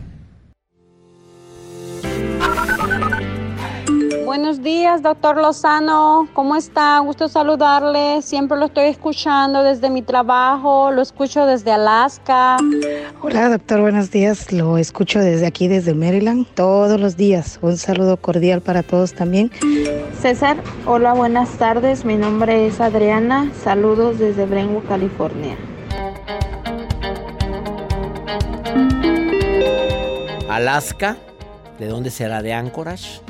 Buenos 4.34 4.62
días, 4.62 5.02
doctor 5.02 5.36
Lozano. 5.36 6.26
¿Cómo 6.32 6.56
está? 6.56 6.98
Gusto 7.00 7.28
saludarle. 7.28 8.22
Siempre 8.22 8.56
lo 8.56 8.64
estoy 8.64 8.86
escuchando 8.86 9.62
desde 9.62 9.90
mi 9.90 10.00
trabajo. 10.00 10.90
Lo 10.90 11.02
escucho 11.02 11.44
desde 11.44 11.70
Alaska. 11.70 12.56
Hola, 13.20 13.50
doctor. 13.50 13.82
Buenos 13.82 14.10
días. 14.10 14.50
Lo 14.50 14.78
escucho 14.78 15.18
desde 15.18 15.46
aquí, 15.46 15.68
desde 15.68 15.92
Maryland, 15.92 16.46
todos 16.54 16.98
los 16.98 17.18
días. 17.18 17.58
Un 17.60 17.76
saludo 17.76 18.16
cordial 18.16 18.62
para 18.62 18.82
todos 18.82 19.12
también. 19.12 19.50
César, 20.18 20.56
hola, 20.86 21.12
buenas 21.12 21.50
tardes. 21.58 22.06
Mi 22.06 22.16
nombre 22.16 22.66
es 22.66 22.80
Adriana. 22.80 23.52
Saludos 23.62 24.18
desde 24.18 24.46
Brentwood, 24.46 24.88
California. 24.88 25.58
Alaska. 30.48 31.18
¿De 31.78 31.86
dónde 31.86 32.08
será? 32.08 32.40
¿De 32.40 32.54
Anchorage? 32.54 33.20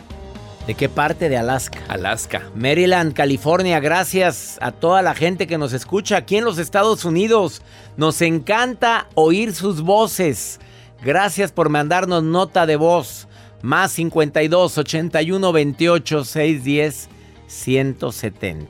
¿De 0.67 0.75
qué 0.75 0.89
parte 0.89 1.29
de 1.29 1.37
Alaska? 1.37 1.81
Alaska. 1.89 2.43
Maryland, 2.55 3.15
California. 3.15 3.81
Gracias 3.81 4.59
a 4.61 4.71
toda 4.71 5.03
la 5.03 5.13
gente 5.13 5.49
que 5.49 5.59
nos 5.59 5.73
escucha 5.73 6.17
aquí 6.17 6.37
en 6.37 6.45
los 6.45 6.59
Estados 6.59 7.05
Unidos. 7.05 7.63
Nos 7.97 8.23
encanta 8.23 9.09
oír 9.15 9.55
sus 9.55 9.83
voces. 9.83 10.61
Gracias 11.03 11.51
por 11.51 11.69
mandarnos 11.69 12.23
nota 12.23 12.65
de 12.65 12.77
voz. 12.77 13.27
Más 13.61 13.91
52 13.91 14.79
81 14.79 15.53
28 15.53 16.25
610 16.25 17.09
170. 17.49 18.69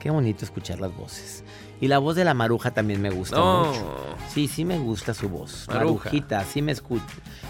Qué 0.00 0.10
bonito 0.10 0.46
escuchar 0.46 0.80
las 0.80 0.96
voces. 0.96 1.41
Y 1.82 1.88
la 1.88 1.98
voz 1.98 2.14
de 2.14 2.24
la 2.24 2.32
maruja 2.32 2.70
también 2.70 3.02
me 3.02 3.10
gusta 3.10 3.36
No. 3.36 3.64
mucho. 3.64 4.16
Sí, 4.28 4.46
sí 4.46 4.64
me 4.64 4.78
gusta 4.78 5.14
su 5.14 5.28
voz. 5.28 5.66
Maruja. 5.66 6.04
Marujita, 6.04 6.44
sí 6.44 6.62
me 6.62 6.70
escucha. 6.70 7.04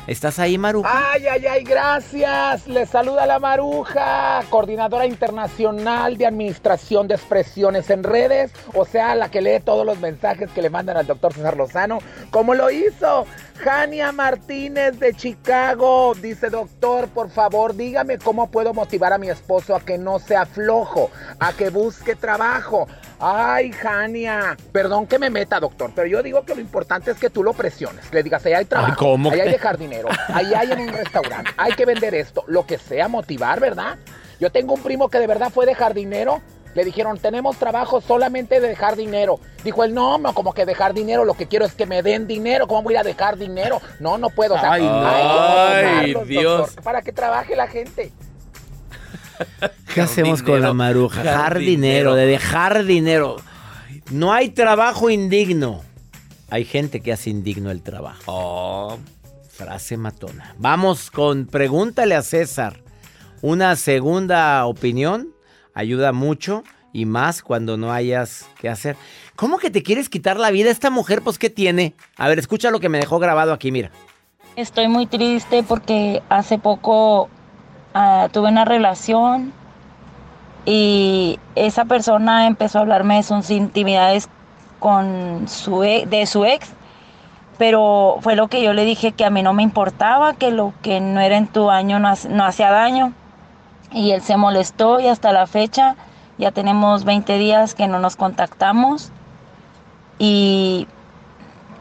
¿Estás 0.06 0.38
ahí, 0.38 0.56
Maruja? 0.56 0.88
Ay, 1.12 1.26
ay, 1.26 1.44
ay, 1.46 1.62
gracias. 1.64 2.66
Les 2.66 2.88
saluda 2.88 3.26
la 3.26 3.38
Maruja, 3.38 4.42
coordinadora 4.48 5.04
internacional 5.06 6.16
de 6.16 6.24
administración 6.26 7.08
de 7.08 7.14
expresiones 7.16 7.90
en 7.90 8.02
redes, 8.04 8.52
o 8.74 8.86
sea, 8.86 9.14
la 9.14 9.30
que 9.30 9.42
lee 9.42 9.60
todos 9.62 9.84
los 9.84 9.98
mensajes 10.00 10.50
que 10.50 10.62
le 10.62 10.70
mandan 10.70 10.96
al 10.96 11.06
doctor 11.06 11.34
César 11.34 11.56
Lozano, 11.58 11.98
como 12.30 12.54
lo 12.54 12.70
hizo 12.70 13.26
Jania 13.58 14.12
Martínez 14.12 14.98
de 14.98 15.14
Chicago. 15.14 16.14
Dice, 16.14 16.50
doctor, 16.50 17.08
por 17.08 17.30
favor, 17.30 17.74
dígame 17.74 18.18
cómo 18.18 18.50
puedo 18.50 18.74
motivar 18.74 19.12
a 19.12 19.18
mi 19.18 19.28
esposo 19.28 19.74
a 19.76 19.80
que 19.80 19.98
no 19.98 20.18
sea 20.18 20.46
flojo, 20.46 21.10
a 21.38 21.52
que 21.52 21.70
busque 21.70 22.14
trabajo. 22.14 22.86
Ay, 23.18 23.72
Jania, 23.72 24.56
perdón 24.72 25.06
que 25.06 25.18
me 25.18 25.30
meta, 25.30 25.60
doctor, 25.60 25.92
pero 25.94 26.08
yo 26.08 26.22
digo 26.22 26.44
que 26.44 26.54
lo 26.54 26.60
importante 26.60 27.12
es 27.12 27.18
que 27.18 27.30
tú 27.30 27.44
lo 27.44 27.52
presiones. 27.52 28.12
Le 28.12 28.22
digas, 28.22 28.44
ahí 28.46 28.54
hay 28.54 28.64
trabajo, 28.64 28.96
¿cómo 28.98 29.30
ahí 29.30 29.40
hay 29.40 29.52
de 29.52 29.58
jardinero, 29.58 30.08
ahí 30.28 30.52
hay 30.54 30.72
en 30.72 30.80
un 30.80 30.88
restaurante, 30.88 31.50
hay 31.56 31.72
que 31.74 31.86
vender 31.86 32.14
esto, 32.14 32.42
lo 32.48 32.66
que 32.66 32.78
sea, 32.78 33.06
motivar, 33.06 33.60
¿verdad? 33.60 33.96
Yo 34.40 34.50
tengo 34.50 34.74
un 34.74 34.82
primo 34.82 35.08
que 35.08 35.20
de 35.20 35.28
verdad 35.28 35.50
fue 35.50 35.66
de 35.66 35.74
jardinero. 35.76 36.42
Le 36.74 36.84
dijeron, 36.84 37.18
tenemos 37.18 37.56
trabajo 37.56 38.00
solamente 38.00 38.60
de 38.60 38.68
dejar 38.68 38.96
dinero. 38.96 39.38
Dijo 39.62 39.84
él, 39.84 39.92
no, 39.92 40.18
no, 40.18 40.34
como 40.34 40.54
que 40.54 40.64
dejar 40.64 40.94
dinero, 40.94 41.24
lo 41.24 41.34
que 41.34 41.46
quiero 41.46 41.64
es 41.64 41.74
que 41.74 41.86
me 41.86 42.02
den 42.02 42.26
dinero. 42.26 42.66
¿Cómo 42.66 42.82
voy 42.82 42.94
a 42.94 42.96
ir 42.96 43.00
a 43.00 43.04
dejar 43.04 43.36
dinero? 43.36 43.80
No, 44.00 44.16
no 44.18 44.30
puedo. 44.30 44.54
O 44.54 44.58
sea, 44.58 44.72
Ay, 44.72 46.14
Dios. 46.26 46.58
doctor, 46.66 46.82
para 46.82 47.02
que 47.02 47.12
trabaje 47.12 47.54
la 47.56 47.68
gente. 47.68 48.12
¿Qué 49.92 50.00
hacemos 50.00 50.42
con 50.42 50.60
la 50.60 50.72
maruja? 50.72 51.22
Jardinero, 51.22 52.14
de 52.14 52.26
dejar 52.26 52.84
dinero. 52.84 53.36
No 54.10 54.32
hay 54.32 54.50
trabajo 54.50 55.10
indigno. 55.10 55.82
Hay 56.50 56.64
gente 56.64 57.00
que 57.00 57.12
hace 57.12 57.30
indigno 57.30 57.70
el 57.70 57.82
trabajo. 57.82 58.22
Oh, 58.26 58.98
Frase 59.50 59.96
matona. 59.96 60.54
Vamos 60.58 61.10
con 61.10 61.46
pregúntale 61.46 62.14
a 62.14 62.22
César. 62.22 62.80
Una 63.42 63.76
segunda 63.76 64.64
opinión 64.66 65.31
ayuda 65.74 66.12
mucho 66.12 66.64
y 66.92 67.06
más 67.06 67.42
cuando 67.42 67.76
no 67.76 67.92
hayas 67.92 68.46
que 68.60 68.68
hacer. 68.68 68.96
¿Cómo 69.36 69.58
que 69.58 69.70
te 69.70 69.82
quieres 69.82 70.08
quitar 70.08 70.38
la 70.38 70.50
vida? 70.50 70.70
Esta 70.70 70.90
mujer, 70.90 71.22
pues, 71.22 71.38
¿qué 71.38 71.50
tiene? 71.50 71.94
A 72.16 72.28
ver, 72.28 72.38
escucha 72.38 72.70
lo 72.70 72.80
que 72.80 72.88
me 72.88 72.98
dejó 72.98 73.18
grabado 73.18 73.52
aquí, 73.52 73.72
mira. 73.72 73.90
Estoy 74.56 74.88
muy 74.88 75.06
triste 75.06 75.62
porque 75.62 76.22
hace 76.28 76.58
poco 76.58 77.30
ah, 77.94 78.28
tuve 78.30 78.48
una 78.48 78.66
relación 78.66 79.52
y 80.66 81.38
esa 81.54 81.86
persona 81.86 82.46
empezó 82.46 82.78
a 82.78 82.82
hablarme 82.82 83.16
de 83.16 83.22
sus 83.22 83.50
intimidades 83.50 84.28
con 84.78 85.48
su 85.48 85.82
e- 85.84 86.06
de 86.06 86.26
su 86.26 86.44
ex, 86.44 86.68
pero 87.58 88.18
fue 88.20 88.36
lo 88.36 88.48
que 88.48 88.62
yo 88.62 88.72
le 88.74 88.84
dije 88.84 89.12
que 89.12 89.24
a 89.24 89.30
mí 89.30 89.42
no 89.42 89.54
me 89.54 89.62
importaba, 89.62 90.34
que 90.34 90.50
lo 90.50 90.74
que 90.82 91.00
no 91.00 91.20
era 91.20 91.36
en 91.36 91.46
tu 91.46 91.70
año 91.70 91.98
no, 91.98 92.12
no 92.28 92.44
hacía 92.44 92.70
daño. 92.70 93.12
Y 93.92 94.12
él 94.12 94.22
se 94.22 94.36
molestó 94.36 95.00
y 95.00 95.08
hasta 95.08 95.32
la 95.32 95.46
fecha 95.46 95.96
ya 96.38 96.50
tenemos 96.50 97.04
20 97.04 97.38
días 97.38 97.74
que 97.74 97.88
no 97.88 97.98
nos 97.98 98.16
contactamos 98.16 99.10
y 100.18 100.88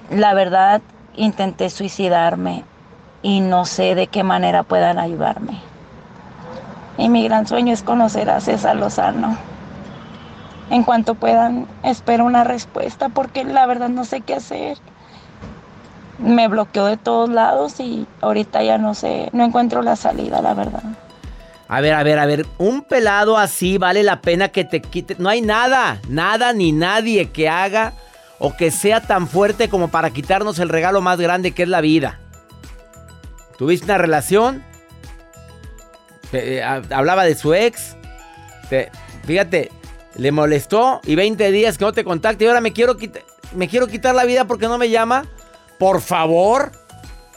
la 0.09 0.33
verdad 0.33 0.81
intenté 1.15 1.69
suicidarme 1.69 2.63
y 3.21 3.39
no 3.39 3.65
sé 3.65 3.95
de 3.95 4.07
qué 4.07 4.23
manera 4.23 4.63
puedan 4.63 4.99
ayudarme. 4.99 5.59
Y 6.97 7.09
mi 7.09 7.23
gran 7.23 7.47
sueño 7.47 7.73
es 7.73 7.83
conocer 7.83 8.29
a 8.29 8.41
César 8.41 8.75
Lozano. 8.75 9.37
En 10.69 10.83
cuanto 10.83 11.15
puedan, 11.15 11.67
espero 11.83 12.25
una 12.25 12.43
respuesta 12.43 13.09
porque 13.09 13.43
la 13.43 13.65
verdad 13.65 13.89
no 13.89 14.05
sé 14.05 14.21
qué 14.21 14.35
hacer. 14.35 14.77
Me 16.17 16.47
bloqueó 16.47 16.85
de 16.85 16.97
todos 16.97 17.29
lados 17.29 17.79
y 17.79 18.05
ahorita 18.21 18.63
ya 18.63 18.77
no 18.77 18.93
sé, 18.93 19.29
no 19.33 19.43
encuentro 19.43 19.81
la 19.81 19.95
salida, 19.95 20.41
la 20.41 20.53
verdad. 20.53 20.83
A 21.73 21.79
ver, 21.79 21.93
a 21.93 22.03
ver, 22.03 22.19
a 22.19 22.25
ver. 22.25 22.45
Un 22.57 22.81
pelado 22.83 23.37
así 23.37 23.77
vale 23.77 24.03
la 24.03 24.19
pena 24.19 24.49
que 24.49 24.65
te 24.65 24.81
quite. 24.81 25.15
No 25.19 25.29
hay 25.29 25.41
nada, 25.41 26.01
nada 26.09 26.51
ni 26.51 26.73
nadie 26.73 27.29
que 27.29 27.47
haga 27.47 27.93
o 28.39 28.57
que 28.57 28.71
sea 28.71 28.99
tan 29.01 29.27
fuerte 29.27 29.69
como 29.69 29.87
para 29.89 30.09
quitarnos 30.09 30.59
el 30.59 30.67
regalo 30.67 30.99
más 30.99 31.17
grande 31.19 31.51
que 31.53 31.63
es 31.63 31.69
la 31.69 31.79
vida. 31.79 32.19
Tuviste 33.57 33.85
una 33.85 33.97
relación, 33.99 34.63
eh, 36.33 36.61
ha- 36.61 36.81
hablaba 36.91 37.23
de 37.23 37.35
su 37.35 37.53
ex, 37.53 37.95
te- 38.69 38.89
fíjate, 39.25 39.71
le 40.15 40.31
molestó 40.33 40.99
y 41.05 41.15
20 41.15 41.51
días 41.51 41.77
que 41.77 41.85
no 41.85 41.93
te 41.93 42.03
contacte 42.03 42.43
y 42.43 42.47
ahora 42.47 42.59
me 42.59 42.73
quiero, 42.73 42.97
me 43.55 43.67
quiero 43.69 43.87
quitar 43.87 44.13
la 44.15 44.25
vida 44.25 44.45
porque 44.45 44.67
no 44.67 44.77
me 44.77 44.89
llama. 44.89 45.25
Por 45.79 46.01
favor, 46.01 46.71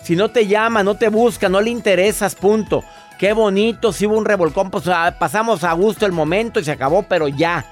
si 0.03 0.17
no 0.17 0.31
te 0.31 0.47
llama, 0.49 0.83
no 0.83 0.97
te 0.97 1.09
busca, 1.09 1.49
no 1.49 1.61
le 1.61 1.71
interesas, 1.71 2.35
punto. 2.35 2.83
Qué 3.25 3.33
bonito, 3.33 3.91
si 3.91 4.05
hubo 4.05 4.19
un 4.19 4.27
revolcón, 4.27 4.71
pues 4.71 4.87
ah, 4.87 5.17
pasamos 5.19 5.65
a 5.65 5.73
gusto 5.73 6.05
el 6.05 6.13
momento 6.13 6.61
y 6.61 6.65
se 6.65 6.73
acabó, 6.73 7.05
pero 7.05 7.27
ya. 7.27 7.65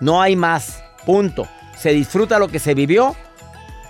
No 0.00 0.20
hay 0.20 0.34
más, 0.34 0.82
punto. 1.04 1.46
Se 1.78 1.90
disfruta 1.90 2.40
lo 2.40 2.48
que 2.48 2.58
se 2.58 2.74
vivió. 2.74 3.14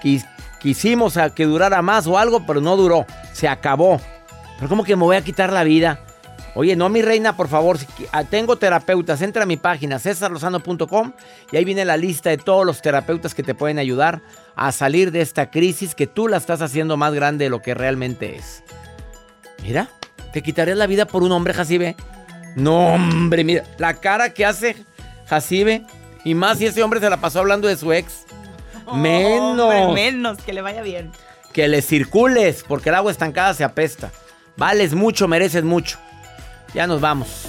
Quis- 0.02 0.28
quisimos 0.60 1.16
a 1.16 1.30
que 1.34 1.46
durara 1.46 1.80
más 1.80 2.06
o 2.06 2.18
algo, 2.18 2.44
pero 2.44 2.60
no 2.60 2.76
duró. 2.76 3.06
Se 3.32 3.48
acabó. 3.48 4.02
Pero 4.56 4.68
¿cómo 4.68 4.84
que 4.84 4.96
me 4.96 5.04
voy 5.04 5.16
a 5.16 5.22
quitar 5.24 5.50
la 5.50 5.64
vida? 5.64 6.00
Oye, 6.54 6.76
no, 6.76 6.90
mi 6.90 7.00
reina, 7.00 7.34
por 7.38 7.48
favor, 7.48 7.78
ah, 8.12 8.24
tengo 8.24 8.56
terapeutas, 8.56 9.22
entra 9.22 9.44
a 9.44 9.46
mi 9.46 9.56
página 9.56 9.98
cesarlozano.com 9.98 11.12
y 11.52 11.56
ahí 11.56 11.64
viene 11.64 11.86
la 11.86 11.96
lista 11.96 12.28
de 12.28 12.36
todos 12.36 12.66
los 12.66 12.82
terapeutas 12.82 13.34
que 13.34 13.42
te 13.42 13.54
pueden 13.54 13.78
ayudar 13.78 14.20
a 14.56 14.70
salir 14.72 15.10
de 15.10 15.22
esta 15.22 15.50
crisis 15.50 15.94
que 15.94 16.06
tú 16.06 16.29
la 16.29 16.37
estás 16.37 16.60
haciendo 16.60 16.98
más 16.98 17.14
grande 17.14 17.46
de 17.46 17.50
lo 17.50 17.62
que 17.62 17.72
realmente 17.72 18.37
es. 18.37 18.62
Mira, 19.62 19.88
¿te 20.37 20.42
quitarías 20.42 20.76
la 20.76 20.87
vida 20.87 21.06
por 21.06 21.22
un 21.22 21.32
hombre, 21.32 21.54
Jacibe? 21.54 21.96
No, 22.56 22.88
hombre, 22.92 23.42
mira, 23.42 23.64
la 23.78 23.94
cara 23.94 24.34
que 24.34 24.44
hace 24.44 24.76
Jacibe 25.24 25.87
y 26.24 26.34
más 26.34 26.58
si 26.58 26.66
ese 26.66 26.82
hombre 26.82 27.00
se 27.00 27.08
la 27.08 27.16
pasó 27.16 27.38
hablando 27.38 27.68
de 27.68 27.76
su 27.78 27.90
ex. 27.90 28.26
Menos. 28.94 29.58
Hombre, 29.58 29.94
menos, 29.94 30.37
que 30.42 30.52
le 30.52 30.60
vaya 30.60 30.82
bien. 30.82 31.10
Que 31.54 31.68
le 31.68 31.80
circules, 31.80 32.66
porque 32.68 32.90
el 32.90 32.96
agua 32.96 33.10
estancada 33.10 33.54
se 33.54 33.64
apesta. 33.64 34.12
Vales 34.58 34.92
mucho, 34.92 35.26
mereces 35.26 35.64
mucho. 35.64 35.96
Ya 36.74 36.87
nos 36.87 37.00
vamos. 37.00 37.46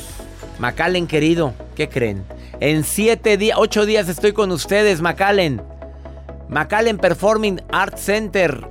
Macallen, 0.57 1.07
querido, 1.07 1.53
¿qué 1.75 1.89
creen? 1.89 2.23
En 2.61 2.85
siete 2.85 3.35
días, 3.35 3.57
ocho 3.59 3.85
días 3.85 4.07
estoy 4.07 4.31
con 4.31 4.49
ustedes, 4.53 5.01
Macallen. 5.01 5.61
McAllen 6.47 6.99
Performing 6.99 7.61
Arts 7.69 7.99
Center. 7.99 8.65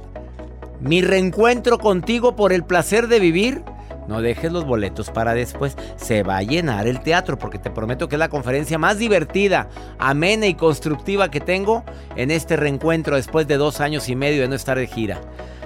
Mi 0.81 1.03
reencuentro 1.03 1.77
contigo 1.77 2.35
por 2.35 2.55
el 2.55 2.65
placer 2.65 3.09
de 3.09 3.21
vivir. 3.21 3.63
No 4.09 4.21
dejes 4.21 4.53
los 4.53 4.65
boletos 4.65 5.11
para 5.11 5.35
después. 5.35 5.77
Se 5.97 6.23
va 6.23 6.37
a 6.39 6.43
llenar 6.43 6.87
el 6.87 7.01
teatro 7.01 7.39
porque 7.39 7.59
te 7.59 7.71
prometo 7.71 8.09
que 8.09 8.15
es 8.17 8.19
la 8.21 8.29
conferencia 8.29 8.79
más 8.79 8.99
divertida, 8.99 9.69
amena 9.99 10.47
y 10.47 10.55
constructiva 10.55 11.31
que 11.31 11.41
tengo 11.41 11.85
en 12.15 12.31
este 12.31 12.57
reencuentro 12.57 13.17
después 13.17 13.47
de 13.49 13.57
dos 13.57 13.81
años 13.81 14.09
y 14.09 14.17
medio 14.17 14.43
de 14.43 14.49
no 14.49 14.55
estar 14.55 14.79
de 14.79 14.87
gira. 14.87 15.21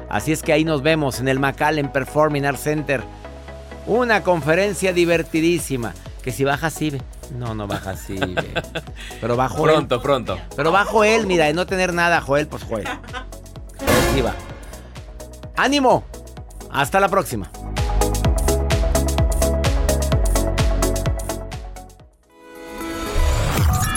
Así 0.08 0.32
es 0.32 0.42
que 0.42 0.52
ahí 0.52 0.64
nos 0.64 0.82
vemos 0.82 1.20
en 1.20 1.28
el 1.28 1.38
McAllen 1.38 1.92
Performing 1.92 2.46
Arts 2.46 2.62
Center. 2.62 3.02
Una 3.86 4.22
conferencia 4.22 4.92
divertidísima. 4.92 5.94
Que 6.22 6.32
si 6.32 6.44
baja 6.44 6.66
así, 6.66 6.92
no, 7.36 7.54
no 7.54 7.66
baja 7.66 7.90
así. 7.90 8.18
Pero 9.20 9.36
bajo 9.36 9.62
Pronto, 9.62 9.94
él. 9.96 10.00
pronto. 10.02 10.38
Pero 10.56 10.70
bajo 10.72 11.04
él, 11.04 11.26
mira, 11.26 11.46
de 11.46 11.54
no 11.54 11.64
tener 11.66 11.94
nada, 11.94 12.20
Joel, 12.20 12.46
pues 12.46 12.64
Joel. 12.64 12.86
Va. 14.24 14.34
¡Ánimo! 15.56 16.04
Hasta 16.70 17.00
la 17.00 17.08
próxima. 17.08 17.50